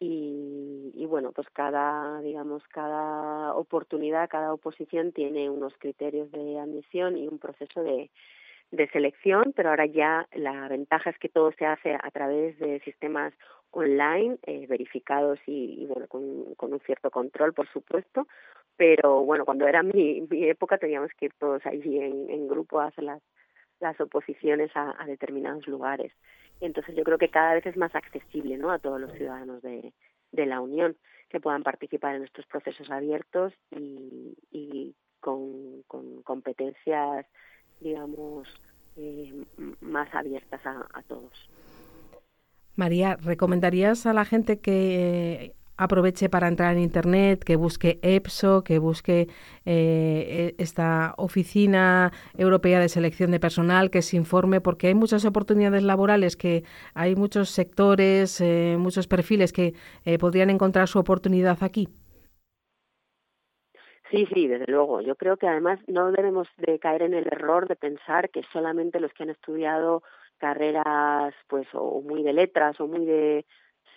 [0.00, 7.16] y, y, bueno, pues cada, digamos, cada oportunidad, cada oposición tiene unos criterios de admisión
[7.16, 8.10] y un proceso de,
[8.70, 12.80] de selección, pero ahora ya la ventaja es que todo se hace a través de
[12.80, 13.32] sistemas
[13.70, 18.26] online, eh, verificados y, y bueno, con, con, un cierto control, por supuesto,
[18.76, 22.80] pero bueno, cuando era mi, mi época teníamos que ir todos allí en, en grupo
[22.80, 23.22] a hacer las,
[23.80, 26.12] las oposiciones a, a determinados lugares.
[26.60, 28.70] Entonces yo creo que cada vez es más accesible ¿no?
[28.70, 29.92] a todos los ciudadanos de,
[30.32, 30.96] la Unión
[31.28, 35.82] que puedan participar en estos procesos abiertos y, con,
[36.22, 37.26] competencias,
[37.80, 38.48] digamos,
[38.96, 39.44] eh,
[39.80, 41.48] más abiertas a todos.
[42.78, 48.78] María, ¿recomendarías a la gente que aproveche para entrar en Internet, que busque EPSO, que
[48.78, 49.28] busque
[49.64, 55.24] eh, e, esta Oficina Europea de Selección de Personal, que se informe, porque hay muchas
[55.24, 56.64] oportunidades laborales, que
[56.94, 59.72] hay muchos sectores, eh, muchos perfiles que
[60.04, 61.88] eh, podrían encontrar su oportunidad aquí.
[64.10, 65.00] Sí, sí, desde luego.
[65.02, 69.00] Yo creo que además no debemos de caer en el error de pensar que solamente
[69.00, 70.02] los que han estudiado
[70.38, 73.44] carreras, pues, o muy de letras o muy de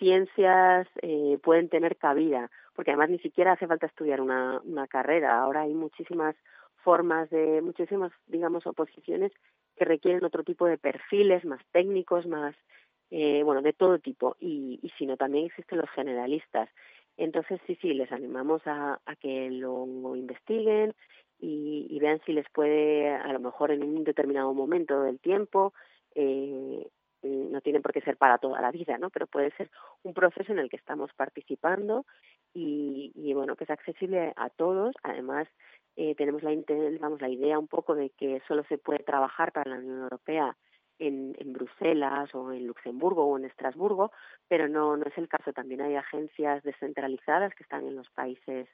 [0.02, 5.40] ciencias eh, pueden tener cabida, porque además ni siquiera hace falta estudiar una, una carrera.
[5.40, 6.34] Ahora hay muchísimas
[6.78, 9.30] formas de, muchísimas, digamos, oposiciones
[9.76, 12.56] que requieren otro tipo de perfiles, más técnicos, más,
[13.12, 14.36] eh, bueno, de todo tipo.
[14.40, 16.68] Y, y si no, también existen los generalistas.
[17.16, 20.94] Entonces, sí, sí, les animamos a, a que lo investiguen
[21.38, 25.72] y, y vean si les puede, a lo mejor en un determinado momento del tiempo,
[26.16, 26.88] eh,
[27.22, 29.10] no tiene por qué ser para toda la vida, ¿no?
[29.10, 29.70] Pero puede ser
[30.02, 32.04] un proceso en el que estamos participando
[32.52, 34.94] y, y bueno, que es accesible a todos.
[35.02, 35.48] Además,
[35.96, 36.50] eh, tenemos la,
[37.00, 40.56] vamos, la idea un poco de que solo se puede trabajar para la Unión Europea
[40.98, 44.12] en, en Bruselas o en Luxemburgo o en Estrasburgo,
[44.48, 45.52] pero no, no es el caso.
[45.52, 48.68] También hay agencias descentralizadas que están en los países,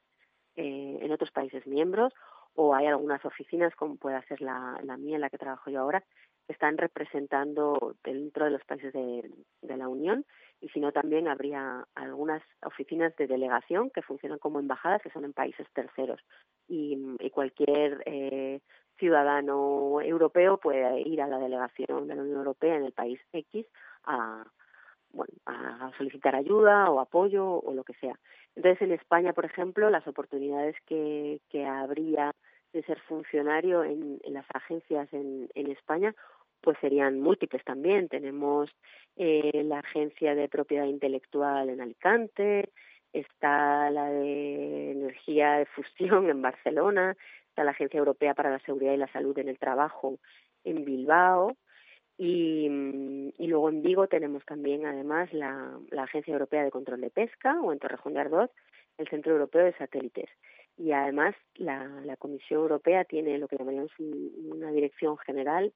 [0.57, 2.13] eh, en otros países miembros,
[2.55, 5.81] o hay algunas oficinas, como puede ser la, la mía, en la que trabajo yo
[5.81, 6.03] ahora,
[6.49, 9.31] están representando dentro de los países de,
[9.63, 10.25] la Unión
[10.61, 15.25] y si no también habría algunas oficinas de delegación que funcionan como embajadas que son
[15.25, 16.21] en países terceros
[16.67, 18.61] y, y cualquier eh,
[18.99, 23.67] ciudadano europeo puede ir a la delegación de la Unión Europea en el país X
[24.05, 24.45] a
[25.11, 28.19] bueno, a solicitar ayuda o apoyo o lo que sea.
[28.55, 32.35] Entonces, en España, por ejemplo, las oportunidades que, que habría
[32.73, 36.15] de ser funcionario en, las agencias en, en España
[36.61, 38.09] pues serían múltiples también.
[38.09, 38.71] Tenemos
[39.17, 42.71] eh, la Agencia de Propiedad Intelectual en Alicante,
[43.13, 47.17] está la de Energía de Fusión en Barcelona,
[47.49, 50.19] está la Agencia Europea para la Seguridad y la Salud en el Trabajo
[50.65, 51.57] en Bilbao,
[52.21, 52.67] y,
[53.39, 57.61] y luego en Vigo tenemos también además la, la Agencia Europea de Control de Pesca
[57.61, 58.51] o en Torrejón de Ardoz
[58.99, 60.29] el Centro Europeo de Satélites.
[60.77, 65.73] Y además la, la Comisión Europea tiene lo que llamaríamos una dirección general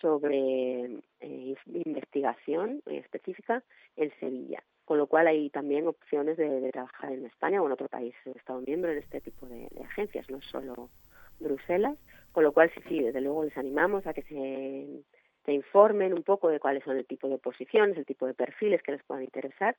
[0.00, 0.84] sobre
[1.20, 3.62] eh, investigación específica
[3.96, 7.88] en Sevilla, con lo cual hay también opciones de, trabajar en España o en otro
[7.88, 10.90] país Estado miembro en este tipo de, agencias, no solo
[11.40, 11.96] Bruselas,
[12.32, 15.02] con lo cual sí, sí, desde luego les animamos a que se,
[15.44, 18.82] se informen un poco de cuáles son el tipo de posiciones, el tipo de perfiles
[18.82, 19.76] que les puedan interesar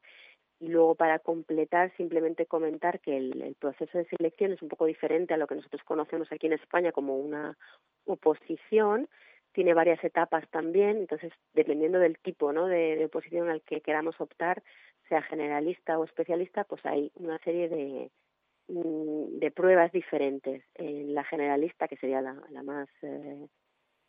[0.60, 5.34] y luego para completar simplemente comentar que el, proceso de selección es un poco diferente
[5.34, 7.58] a lo que nosotros conocemos aquí en España como una
[8.06, 9.08] oposición
[9.56, 12.68] tiene varias etapas también, entonces dependiendo del tipo ¿no?
[12.68, 14.62] de, de oposición al que queramos optar,
[15.08, 18.12] sea generalista o especialista, pues hay una serie de,
[18.68, 20.64] mm, de pruebas diferentes.
[20.76, 23.48] En la generalista, que sería la, la más eh,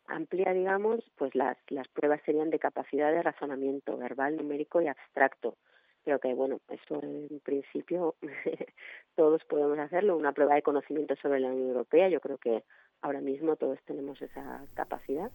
[0.07, 5.55] amplia, digamos, pues las, las pruebas serían de capacidad de razonamiento verbal, numérico y abstracto.
[6.03, 8.15] Creo que, bueno, eso en principio
[9.15, 10.17] todos podemos hacerlo.
[10.17, 12.63] Una prueba de conocimiento sobre la Unión Europea, yo creo que
[13.01, 15.31] ahora mismo todos tenemos esa capacidad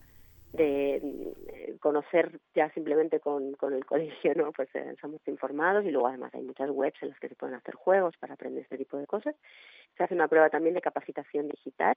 [0.52, 4.52] de eh, conocer ya simplemente con, con el colegio, ¿no?
[4.52, 7.56] Pues eh, somos informados y luego además hay muchas webs en las que se pueden
[7.56, 9.34] hacer juegos para aprender este tipo de cosas.
[9.96, 11.94] Se hace una prueba también de capacitación digital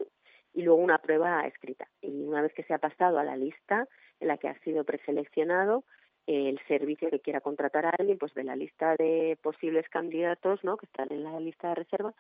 [0.53, 1.88] y luego una prueba escrita.
[2.01, 3.88] Y una vez que se ha pasado a la lista
[4.20, 5.84] en la que ha sido preseleccionado,
[6.28, 10.78] el servicio que quiera contratar a alguien, pues de la lista de posibles candidatos, ¿no?
[10.78, 12.13] Que están en la lista de reserva,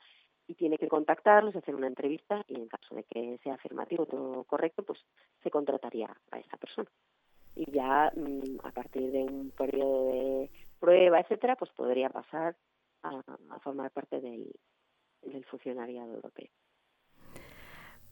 [0.47, 4.43] y tiene que contactarlos, hacer una entrevista y en caso de que sea afirmativo todo
[4.43, 4.99] correcto, pues
[5.41, 6.89] se contrataría a esa persona.
[7.55, 12.55] y ya mm, a partir de un periodo de prueba, etcétera, pues podría pasar
[13.03, 13.23] a,
[13.59, 14.51] formar parte del
[15.45, 16.49] funcionariado europeo.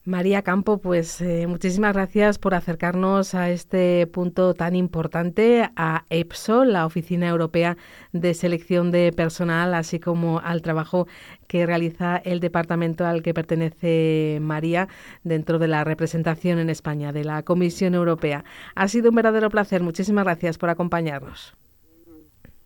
[0.06, 6.66] María Campo, pues eh, muchísimas gracias por acercarnos a este punto tan importante, a EPSO,
[6.66, 7.78] la Oficina Europea
[8.12, 11.08] de Selección de Personal, así como al trabajo
[11.48, 14.90] que realiza el departamento al que pertenece María
[15.24, 18.44] dentro de la representación en España de la Comisión Europea.
[18.76, 19.84] Ha sido un verdadero placer.
[19.84, 21.56] Muchísimas gracias por acompañarnos.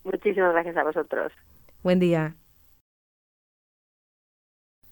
[0.02, 1.32] Muchísimas gracias a vosotros.
[1.84, 2.34] Buen día.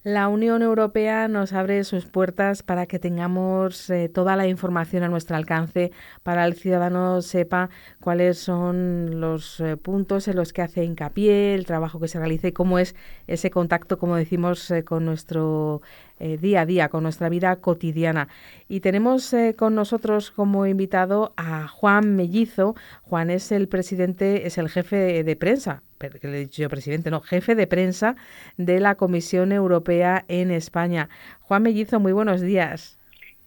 [0.06, 5.08] La Unión Europea nos abre sus puertas para que tengamos eh, toda la información a
[5.08, 5.90] nuestro alcance,
[6.22, 11.66] para el ciudadano sepa cuáles son los eh, puntos en los que hace hincapié, el
[11.66, 12.94] trabajo que se realiza y cómo es
[13.26, 15.82] ese contacto, como decimos, eh, con nuestro
[16.20, 18.28] día a día, con nuestra vida cotidiana.
[18.68, 22.76] Y tenemos con nosotros como invitado a Juan Mellizo.
[23.02, 27.10] Juan es el presidente, es el jefe de prensa que le he dicho yo presidente,
[27.10, 28.16] no, jefe de prensa
[28.56, 31.08] de la Comisión Europea en España.
[31.40, 32.98] Juan Mellizo, muy buenos días.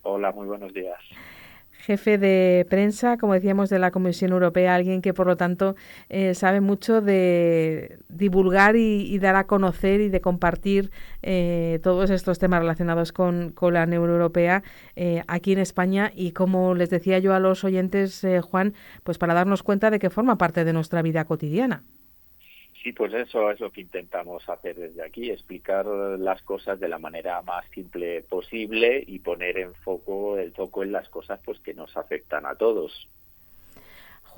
[0.02, 0.98] Hola, muy buenos días.
[1.90, 5.76] Jefe de prensa, como decíamos, de la Comisión Europea, alguien que por lo tanto
[6.10, 10.92] eh, sabe mucho de divulgar y, dar a conocer y de compartir
[11.24, 14.62] eh, todos estos temas relacionados con, la Unión Europea
[14.96, 18.74] eh, aquí en España y como les decía yo a los oyentes, Juan,
[19.04, 21.84] pues para darnos cuenta de que forma parte de nuestra vida cotidiana.
[22.82, 26.98] Sí, pues eso es lo que intentamos hacer desde aquí, explicar las cosas de la
[26.98, 31.74] manera más simple posible y poner en foco el foco en las cosas pues que
[31.74, 33.10] nos afectan a todos.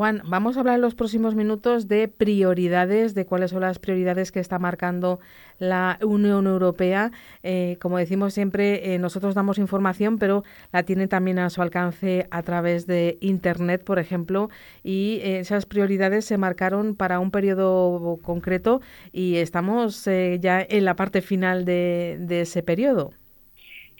[0.01, 4.31] Juan, vamos a hablar en los próximos minutos de prioridades, de cuáles son las prioridades
[4.31, 5.19] que está marcando
[5.59, 7.11] la Unión Europea.
[7.43, 10.43] Eh, como decimos siempre, eh, nosotros damos información, pero
[10.73, 14.49] la tiene también a su alcance a través de Internet, por ejemplo,
[14.83, 18.81] y eh, esas prioridades se marcaron para un periodo concreto
[19.11, 23.11] y estamos ya en la parte final de ese periodo.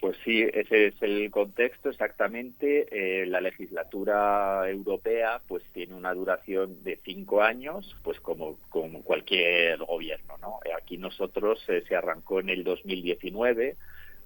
[0.02, 2.88] Pues sí, ese es el contexto exactamente.
[2.90, 9.78] Eh, la legislatura europea pues tiene una duración de cinco años, pues como, como cualquier
[9.78, 10.36] gobierno.
[10.38, 10.58] ¿no?
[10.76, 13.76] Aquí nosotros eh, se arrancó en el 2019,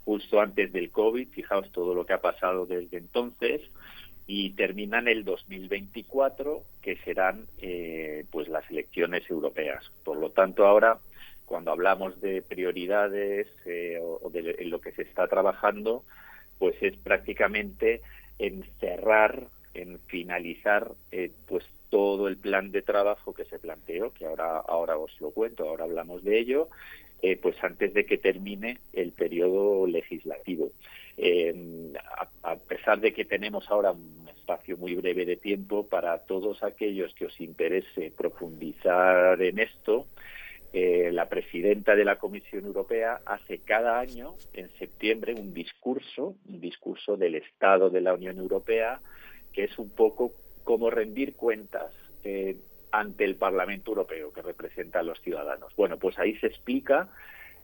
[0.07, 3.61] justo antes del COVID, fijaos todo lo que ha pasado desde entonces,
[4.27, 9.85] y termina en el 2024, que serán eh, pues las elecciones europeas.
[10.05, 10.97] Por lo tanto, ahora
[11.47, 16.05] cuando hablamos de prioridades eh, o, de lo que se está trabajando,
[16.59, 18.03] pues es prácticamente
[18.39, 24.27] en cerrar, en finalizar, eh, pues todo el plan de trabajo que se planteó, que
[24.27, 26.69] ahora ahora os lo cuento, ahora hablamos de ello,
[27.23, 30.73] eh, pues antes de que termine el periodo legislativo.
[32.19, 36.63] a, a, pesar de que tenemos ahora un espacio muy breve de tiempo para todos
[36.63, 40.07] aquellos que os interese profundizar en esto,
[40.73, 46.61] eh, la presidenta de la Comisión Europea hace cada año, en septiembre, un discurso, un
[46.61, 49.01] discurso del Estado de la Unión Europea,
[49.53, 50.33] que es un poco
[50.65, 51.93] como rendir cuentas
[52.25, 52.57] eh,
[52.91, 55.73] ante el Parlamento Europeo, que representa a los ciudadanos.
[55.77, 57.09] Bueno, pues ahí se explica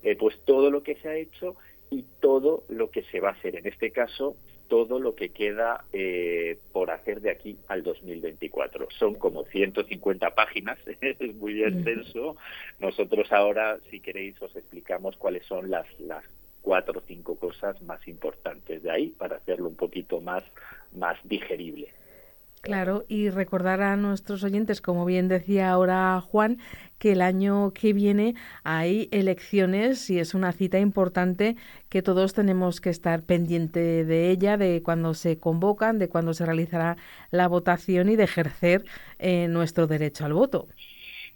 [0.03, 1.57] eh, pues todo lo que se ha hecho
[1.91, 3.57] y todo lo que se va a hacer.
[3.57, 4.37] En este caso,
[4.73, 8.89] todo lo que queda eh, por hacer de aquí al 2024.
[8.99, 12.39] Son como 150 páginas, es muy extenso.
[12.81, 16.25] Nosotros ahora, si queréis, os explicamos cuáles son las, las
[16.63, 20.43] cuatro o cinco cosas más importantes de ahí para hacerlo un poquito más,
[20.97, 21.93] más digerible.
[22.63, 26.59] Claro, y recordar a nuestros oyentes, como bien decía ahora Juan,
[26.99, 31.57] que el año que viene hay elecciones y es una cita importante
[31.89, 36.47] que todos tenemos que estar pendiente de ella, de cuando se convocan, de cuando se
[36.47, 36.97] realizará
[37.33, 38.85] la votación y de ejercer
[39.19, 40.69] eh, nuestro derecho al voto.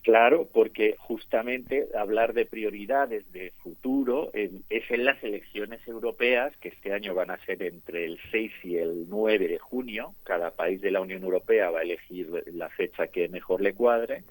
[0.07, 4.53] Claro, porque justamente hablar de prioridades de futuro es
[4.89, 9.07] en las elecciones europeas, que este año van a ser entre el 6 y el
[9.09, 10.15] 9 de junio.
[10.23, 14.23] Cada país de la Unión Europea va a elegir la fecha que mejor le cuadre.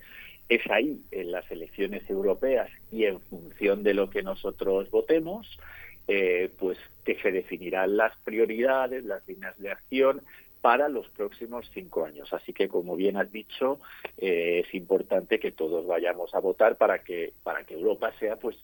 [0.48, 5.60] Es ahí, en las elecciones europeas y en función de lo que nosotros votemos,
[6.08, 10.22] eh, pues que se definirán las prioridades, las líneas de acción
[10.66, 12.34] para los próximos cinco años.
[12.34, 13.80] Así que, como bien has dicho,
[14.18, 18.58] eh, es importante que todos vayamos a votar para que para que Europa sea, pues,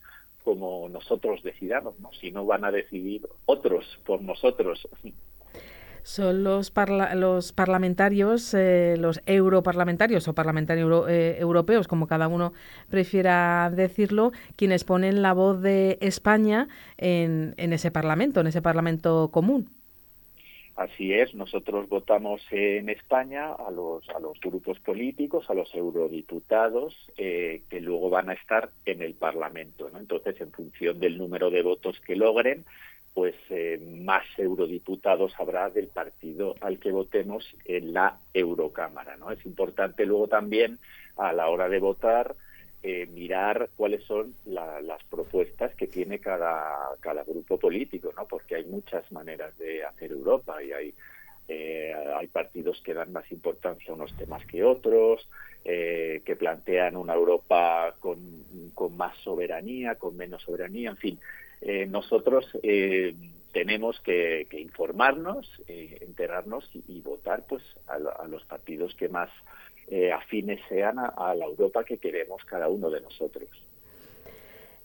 [0.43, 2.11] como nosotros decidamos, ¿no?
[2.13, 4.87] Si no van a decidir otros por nosotros.
[6.01, 6.73] Son los,
[7.13, 12.53] los parlamentarios, eh, los europarlamentarios o parlamentarios eh, europeos, como cada uno
[12.89, 16.67] prefiera decirlo, quienes ponen la voz de España
[16.97, 19.80] en ese parlamento, en ese parlamento común.
[20.75, 24.03] Así es, nosotros votamos en España a los,
[24.41, 29.89] grupos políticos, a los eurodiputados, eh, que luego van a estar en el Parlamento.
[29.89, 29.99] ¿no?
[29.99, 32.65] Entonces, en función del número de votos que logren,
[33.13, 39.17] pues eh, más eurodiputados habrá del partido al que votemos en la Eurocámara.
[39.17, 39.29] ¿no?
[39.31, 40.79] Es importante luego también,
[41.17, 42.35] a la hora de votar,
[42.83, 48.25] eh, mirar cuáles son las propuestas que tiene cada, cada grupo político, ¿no?
[48.25, 50.93] Porque hay muchas maneras de hacer Europa y hay
[51.47, 55.27] eh, hay partidos que dan más importancia a unos temas que otros,
[55.63, 61.19] eh, que plantean una Europa con, con, más soberanía, con menos soberanía, en fin.
[61.89, 62.47] nosotros
[63.51, 69.29] tenemos que, informarnos, enterarnos y, votar pues a, a los partidos que más
[69.91, 73.49] eh, afines sean a, la Europa que queremos cada uno de nosotros.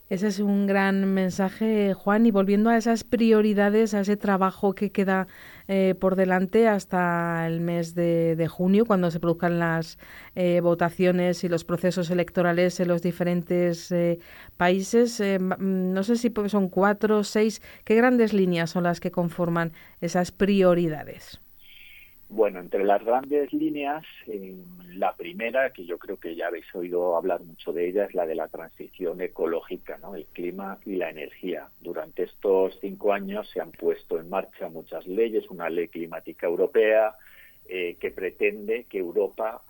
[0.09, 2.25] Ese es un gran mensaje, Juan.
[2.25, 5.27] Y volviendo a esas prioridades, a ese trabajo que queda
[5.69, 9.97] eh, por delante hasta el mes de, junio, cuando se produzcan las
[10.35, 13.93] eh, votaciones y los procesos electorales en los diferentes
[14.57, 19.71] países, no sé si son cuatro seis, ¿qué grandes líneas son las que conforman
[20.01, 21.39] esas prioridades?
[22.29, 24.03] Bueno, entre las grandes líneas,
[24.93, 28.25] la primera, que yo creo que ya habéis oído hablar mucho de ella, es la
[28.25, 30.13] de la transición ecológica, ¿no?
[30.15, 31.69] el clima y la energía.
[31.79, 37.15] Durante estos cinco años se han puesto en marcha muchas leyes, una ley climática europea
[37.69, 39.61] eh, que pretende que Europa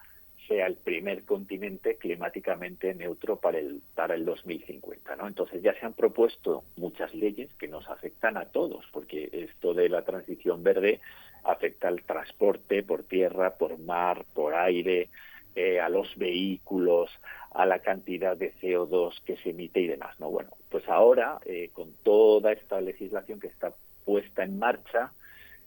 [0.48, 5.16] sea el primer continente climáticamente neutro para el, para el 2050.
[5.16, 5.28] ¿no?
[5.28, 9.90] Entonces ya se han propuesto muchas leyes que nos afectan a todos, porque esto de
[9.90, 11.02] la transición verde
[11.48, 15.10] afecta al transporte por tierra, por mar, por aire,
[15.56, 17.10] eh, a los vehículos,
[17.52, 20.20] a la cantidad de CO2 que se emite y demás.
[20.20, 20.30] ¿no?
[20.30, 23.74] Bueno, pues ahora, eh, con toda esta legislación que está
[24.06, 25.12] puesta en marcha,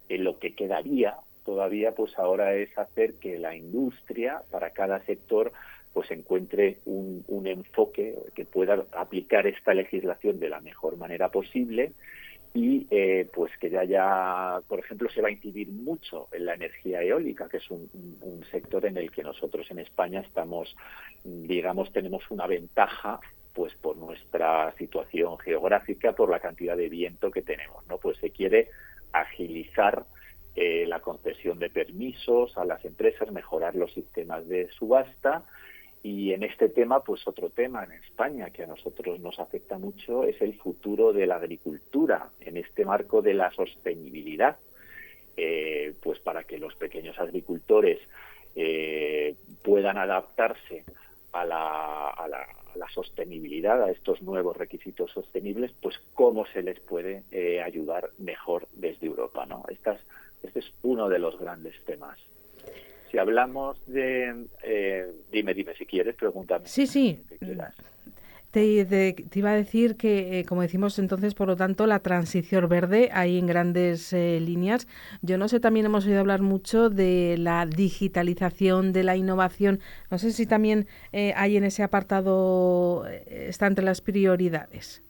[0.08, 5.52] eh, lo que quedaría todavía pues ahora es hacer que la industria para cada sector
[5.92, 11.92] pues encuentre un, un enfoque que pueda aplicar esta legislación de la mejor manera posible
[12.52, 16.54] y eh, pues que ya ya por ejemplo se va a incidir mucho en la
[16.54, 17.88] energía eólica que es un,
[18.50, 20.74] sector en el que nosotros en España estamos
[21.22, 23.20] digamos tenemos una ventaja
[23.54, 28.30] pues por nuestra situación geográfica por la cantidad de viento que tenemos no pues se
[28.30, 28.68] quiere
[29.12, 30.04] agilizar
[30.56, 35.44] eh, la concesión de permisos a las empresas mejorar los sistemas de subasta
[36.02, 40.24] y en este tema, pues otro tema en España que a nosotros nos afecta mucho
[40.24, 44.56] es el futuro de la agricultura en este marco de la sostenibilidad.
[45.36, 47.98] Eh, pues para que los pequeños agricultores
[48.54, 50.84] eh, puedan adaptarse
[51.32, 52.46] a la,
[52.92, 59.06] sostenibilidad, a estos nuevos requisitos sostenibles, pues cómo se les puede eh, ayudar mejor desde
[59.06, 59.46] Europa.
[59.46, 59.64] ¿no?
[59.68, 62.18] este es uno de los grandes temas.
[63.10, 64.46] Si hablamos de...
[64.62, 66.66] Eh, dime, dime si quieres, pregúntame.
[66.66, 67.20] Sí, sí.
[68.50, 72.68] Te, te, iba a decir que, eh, como decimos entonces, por lo tanto, la transición
[72.68, 74.88] verde hay en grandes eh, líneas.
[75.22, 79.80] Yo no sé, también hemos oído hablar mucho de la digitalización, de la innovación.
[80.10, 85.02] No sé si también hay en ese apartado, está entre las prioridades.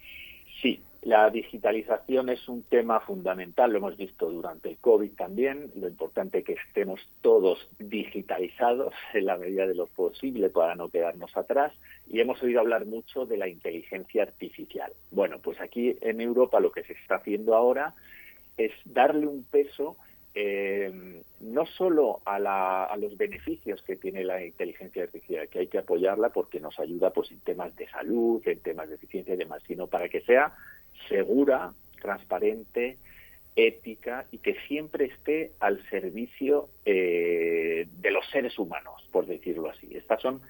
[1.03, 6.39] La digitalización es un tema fundamental, lo hemos visto durante el COVID también, lo importante
[6.39, 11.73] es que estemos todos digitalizados en la medida de lo posible para no quedarnos atrás
[12.07, 14.93] y hemos oído hablar mucho de la inteligencia artificial.
[15.11, 17.95] Bueno, pues aquí en Europa lo que se está haciendo ahora
[18.59, 19.97] es darle un peso
[20.35, 26.29] eh, no solo a, los beneficios que tiene la inteligencia artificial, que hay que apoyarla
[26.29, 29.87] porque nos ayuda pues en temas de salud, en temas de eficiencia y demás, sino
[29.89, 30.55] para que sea
[31.09, 32.99] segura, transparente,
[33.57, 39.89] ética y que siempre esté al servicio eh, de los seres humanos, por decirlo así.
[39.95, 40.41] Estas son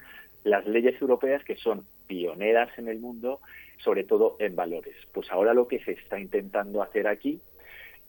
[0.43, 3.39] las leyes europeas que son pioneras en el mundo,
[3.77, 4.95] sobre todo en valores.
[5.13, 7.41] Pues ahora lo que se está intentando hacer aquí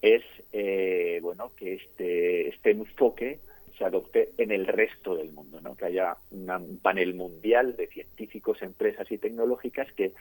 [0.00, 3.38] es eh, bueno que este, este enfoque
[3.78, 5.76] se adopte en el resto del mundo, ¿no?
[5.76, 10.12] que haya un panel mundial de científicos, empresas y tecnológicas que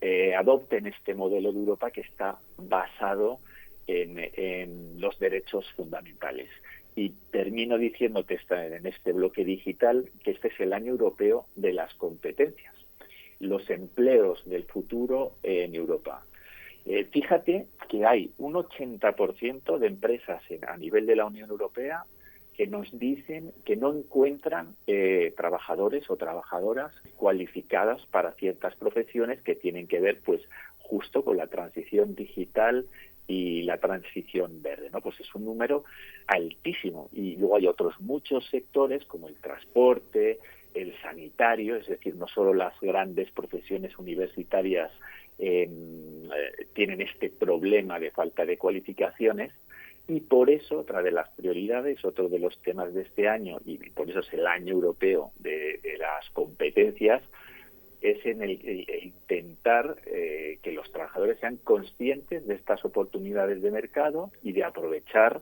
[0.00, 3.38] eh, adopten este modelo de Europa que está basado
[3.86, 6.48] en, los derechos fundamentales.
[6.96, 11.72] Y termino diciéndote esta, en este bloque digital que este es el año europeo de
[11.72, 12.74] las competencias,
[13.40, 16.24] los empleos del futuro en Europa.
[16.86, 22.04] Eh, fíjate que hay un 80% de empresas a nivel de la Unión Europea
[22.56, 29.54] que nos dicen que no encuentran eh, trabajadores o trabajadoras cualificadas para ciertas profesiones que
[29.54, 30.40] tienen que ver, pues,
[30.78, 32.86] justo con la transición digital
[33.26, 35.00] y la transición verde, ¿no?
[35.00, 35.84] Pues es un número
[36.26, 40.38] altísimo y luego hay otros muchos sectores como el transporte,
[40.74, 44.92] el sanitario, es decir, no solo las grandes profesiones universitarias
[45.38, 49.52] em, eh, tienen este problema de falta de cualificaciones
[50.06, 53.78] y por eso otra de las prioridades, otro de los temas de este año y
[53.90, 57.22] por eso es el año europeo de las competencias,
[58.04, 58.50] es en el,
[59.02, 65.40] intentar eh, que los trabajadores sean conscientes de estas oportunidades de mercado y de aprovechar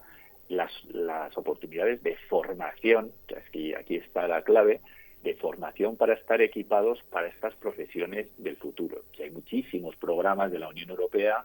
[0.49, 4.81] las, las oportunidades de formación, que aquí, aquí está la clave,
[5.25, 9.03] de formación para estar equipados para estas profesiones del futuro.
[9.13, 11.45] Que hay muchísimos programas de la Unión Europea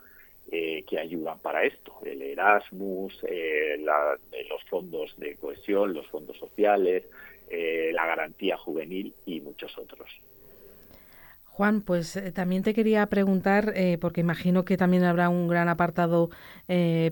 [0.52, 1.98] eh, que ayudan para esto.
[2.06, 7.06] El Erasmus, eh, los fondos de cohesión, los fondos sociales,
[7.50, 10.10] la garantía juvenil y muchos otros.
[11.58, 15.70] Juan, pues eh, también te quería preguntar, eh, porque imagino que también habrá un gran
[15.70, 16.30] apartado
[16.68, 17.12] eh,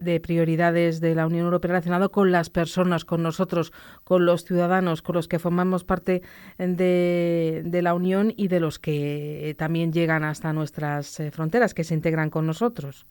[0.00, 5.02] de prioridades de la Unión Europea relacionado con las personas, con nosotros, con los ciudadanos,
[5.02, 6.22] con los que formamos parte
[6.56, 12.30] de, la Unión y de los que también llegan hasta nuestras fronteras, que se integran
[12.30, 13.06] con nosotros.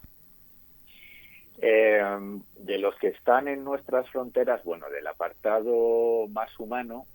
[1.61, 7.05] de los que están en nuestras fronteras, bueno, del apartado más humano,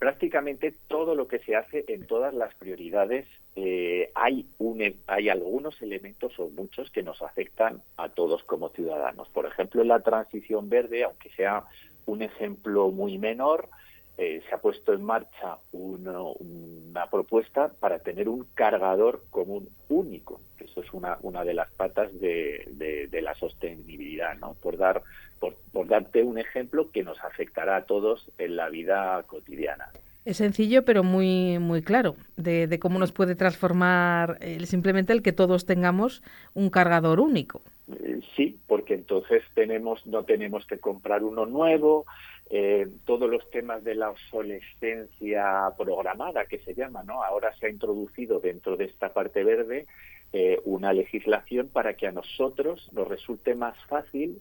[0.00, 5.80] prácticamente todo lo que se hace en todas las prioridades eh, hay un, hay algunos
[5.82, 9.28] elementos o muchos que nos afectan a todos como ciudadanos.
[9.28, 11.64] Por ejemplo, la transición verde, aunque sea
[12.06, 13.68] un ejemplo muy menor,
[14.16, 20.40] eh, se ha puesto en marcha una propuesta para tener un cargador común único.
[20.58, 24.54] Eso es una, una de las patas de, de, la sostenibilidad, ¿no?
[24.62, 25.02] Por dar
[25.40, 29.88] por, por darte un ejemplo que nos afectará a todos en la vida cotidiana.
[30.24, 35.32] Es sencillo, pero muy, muy claro, de, de cómo nos puede transformar simplemente el que
[35.32, 36.22] todos tengamos
[36.52, 37.62] un cargador único.
[37.98, 42.04] Eh, sí, porque entonces tenemos, no tenemos que comprar uno nuevo,
[42.50, 47.22] eh, todos los temas de la obsolescencia programada, que se llama, ¿no?
[47.24, 49.86] Ahora se ha introducido dentro de esta parte verde
[50.32, 54.40] eh, una legislación para que a nosotros nos resulte más fácil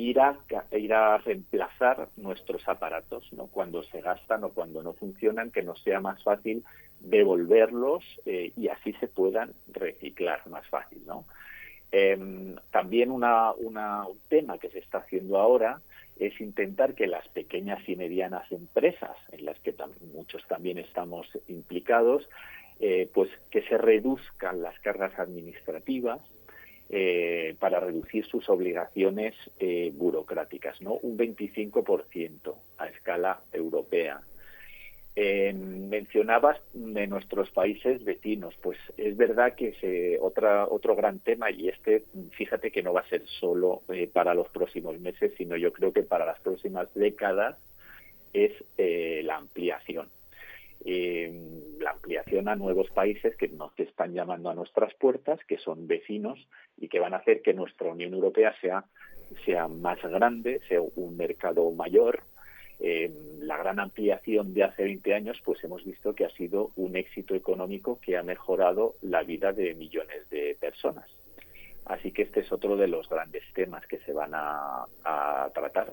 [0.00, 0.38] ir a,
[0.72, 3.46] ir a reemplazar nuestros aparatos, ¿no?
[3.46, 6.64] Cuando se gastan o cuando no funcionan, que nos sea más fácil
[7.00, 11.24] devolverlos eh, y así se puedan reciclar más fácil, ¿no?
[11.92, 15.80] Em, también una, un tema que se está haciendo ahora
[16.18, 19.74] es intentar que las pequeñas y medianas empresas, en las que
[20.14, 22.28] muchos también estamos implicados,
[22.78, 26.20] eh, pues que se reduzcan las cargas administrativas,
[26.92, 30.94] eh, para reducir sus obligaciones eh, burocráticas, ¿no?
[30.94, 34.20] Un 25% a escala europea.
[35.16, 41.68] mencionabas de nuestros países vecinos, pues es verdad que es otra, otro gran tema y
[41.68, 45.72] este, fíjate que no va a ser solo eh, para los próximos meses, sino yo
[45.72, 47.56] creo que para las próximas décadas
[48.32, 50.08] es la ampliación
[50.84, 51.30] eh,
[51.78, 56.38] la ampliación a nuevos países que nos están llamando a nuestras puertas, que son vecinos
[56.78, 58.84] y que van a hacer que nuestra Unión Europea sea,
[59.44, 62.22] sea más grande, sea un mercado mayor.
[62.78, 66.96] Eh, la gran ampliación de hace 20 años, pues hemos visto que ha sido un
[66.96, 71.10] éxito económico que ha mejorado la vida de millones de personas.
[71.84, 74.86] Así que este es otro de los grandes temas que se van a
[75.52, 75.92] tratar.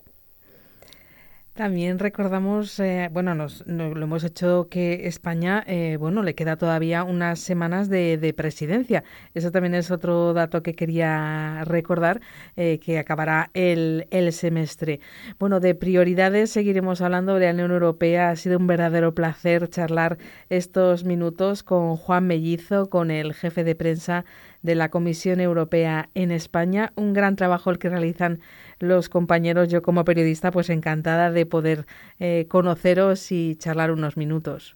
[1.58, 7.04] También recordamos, eh, bueno, nos, lo hemos hecho que España, eh, bueno, le queda todavía
[7.04, 9.04] unas semanas de, presidencia.
[9.34, 12.22] Eso también es otro dato que quería recordar,
[12.58, 15.00] eh, que acabará el, el, semestre.
[15.40, 18.30] Bueno, de prioridades seguiremos hablando de la Unión Europea.
[18.30, 20.20] Ha sido un verdadero placer charlar
[20.52, 24.26] estos minutos con Juan Mellizo, con el jefe de prensa
[24.62, 26.92] de la Comisión Europea en España.
[26.96, 28.42] Un gran trabajo el que realizan
[28.80, 29.70] los compañeros.
[29.70, 31.86] Yo como periodista, pues encantada de poder
[32.20, 34.76] eh, conoceros y charlar unos minutos.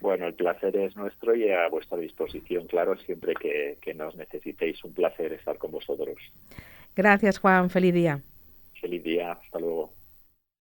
[0.00, 4.84] Bueno, el placer es nuestro y a vuestra disposición, claro, siempre que, que nos necesitéis.
[4.84, 6.16] Un placer estar con vosotros.
[6.94, 7.70] Gracias, Juan.
[7.70, 8.20] Feliz día.
[8.80, 9.32] Feliz día.
[9.32, 9.92] Hasta luego.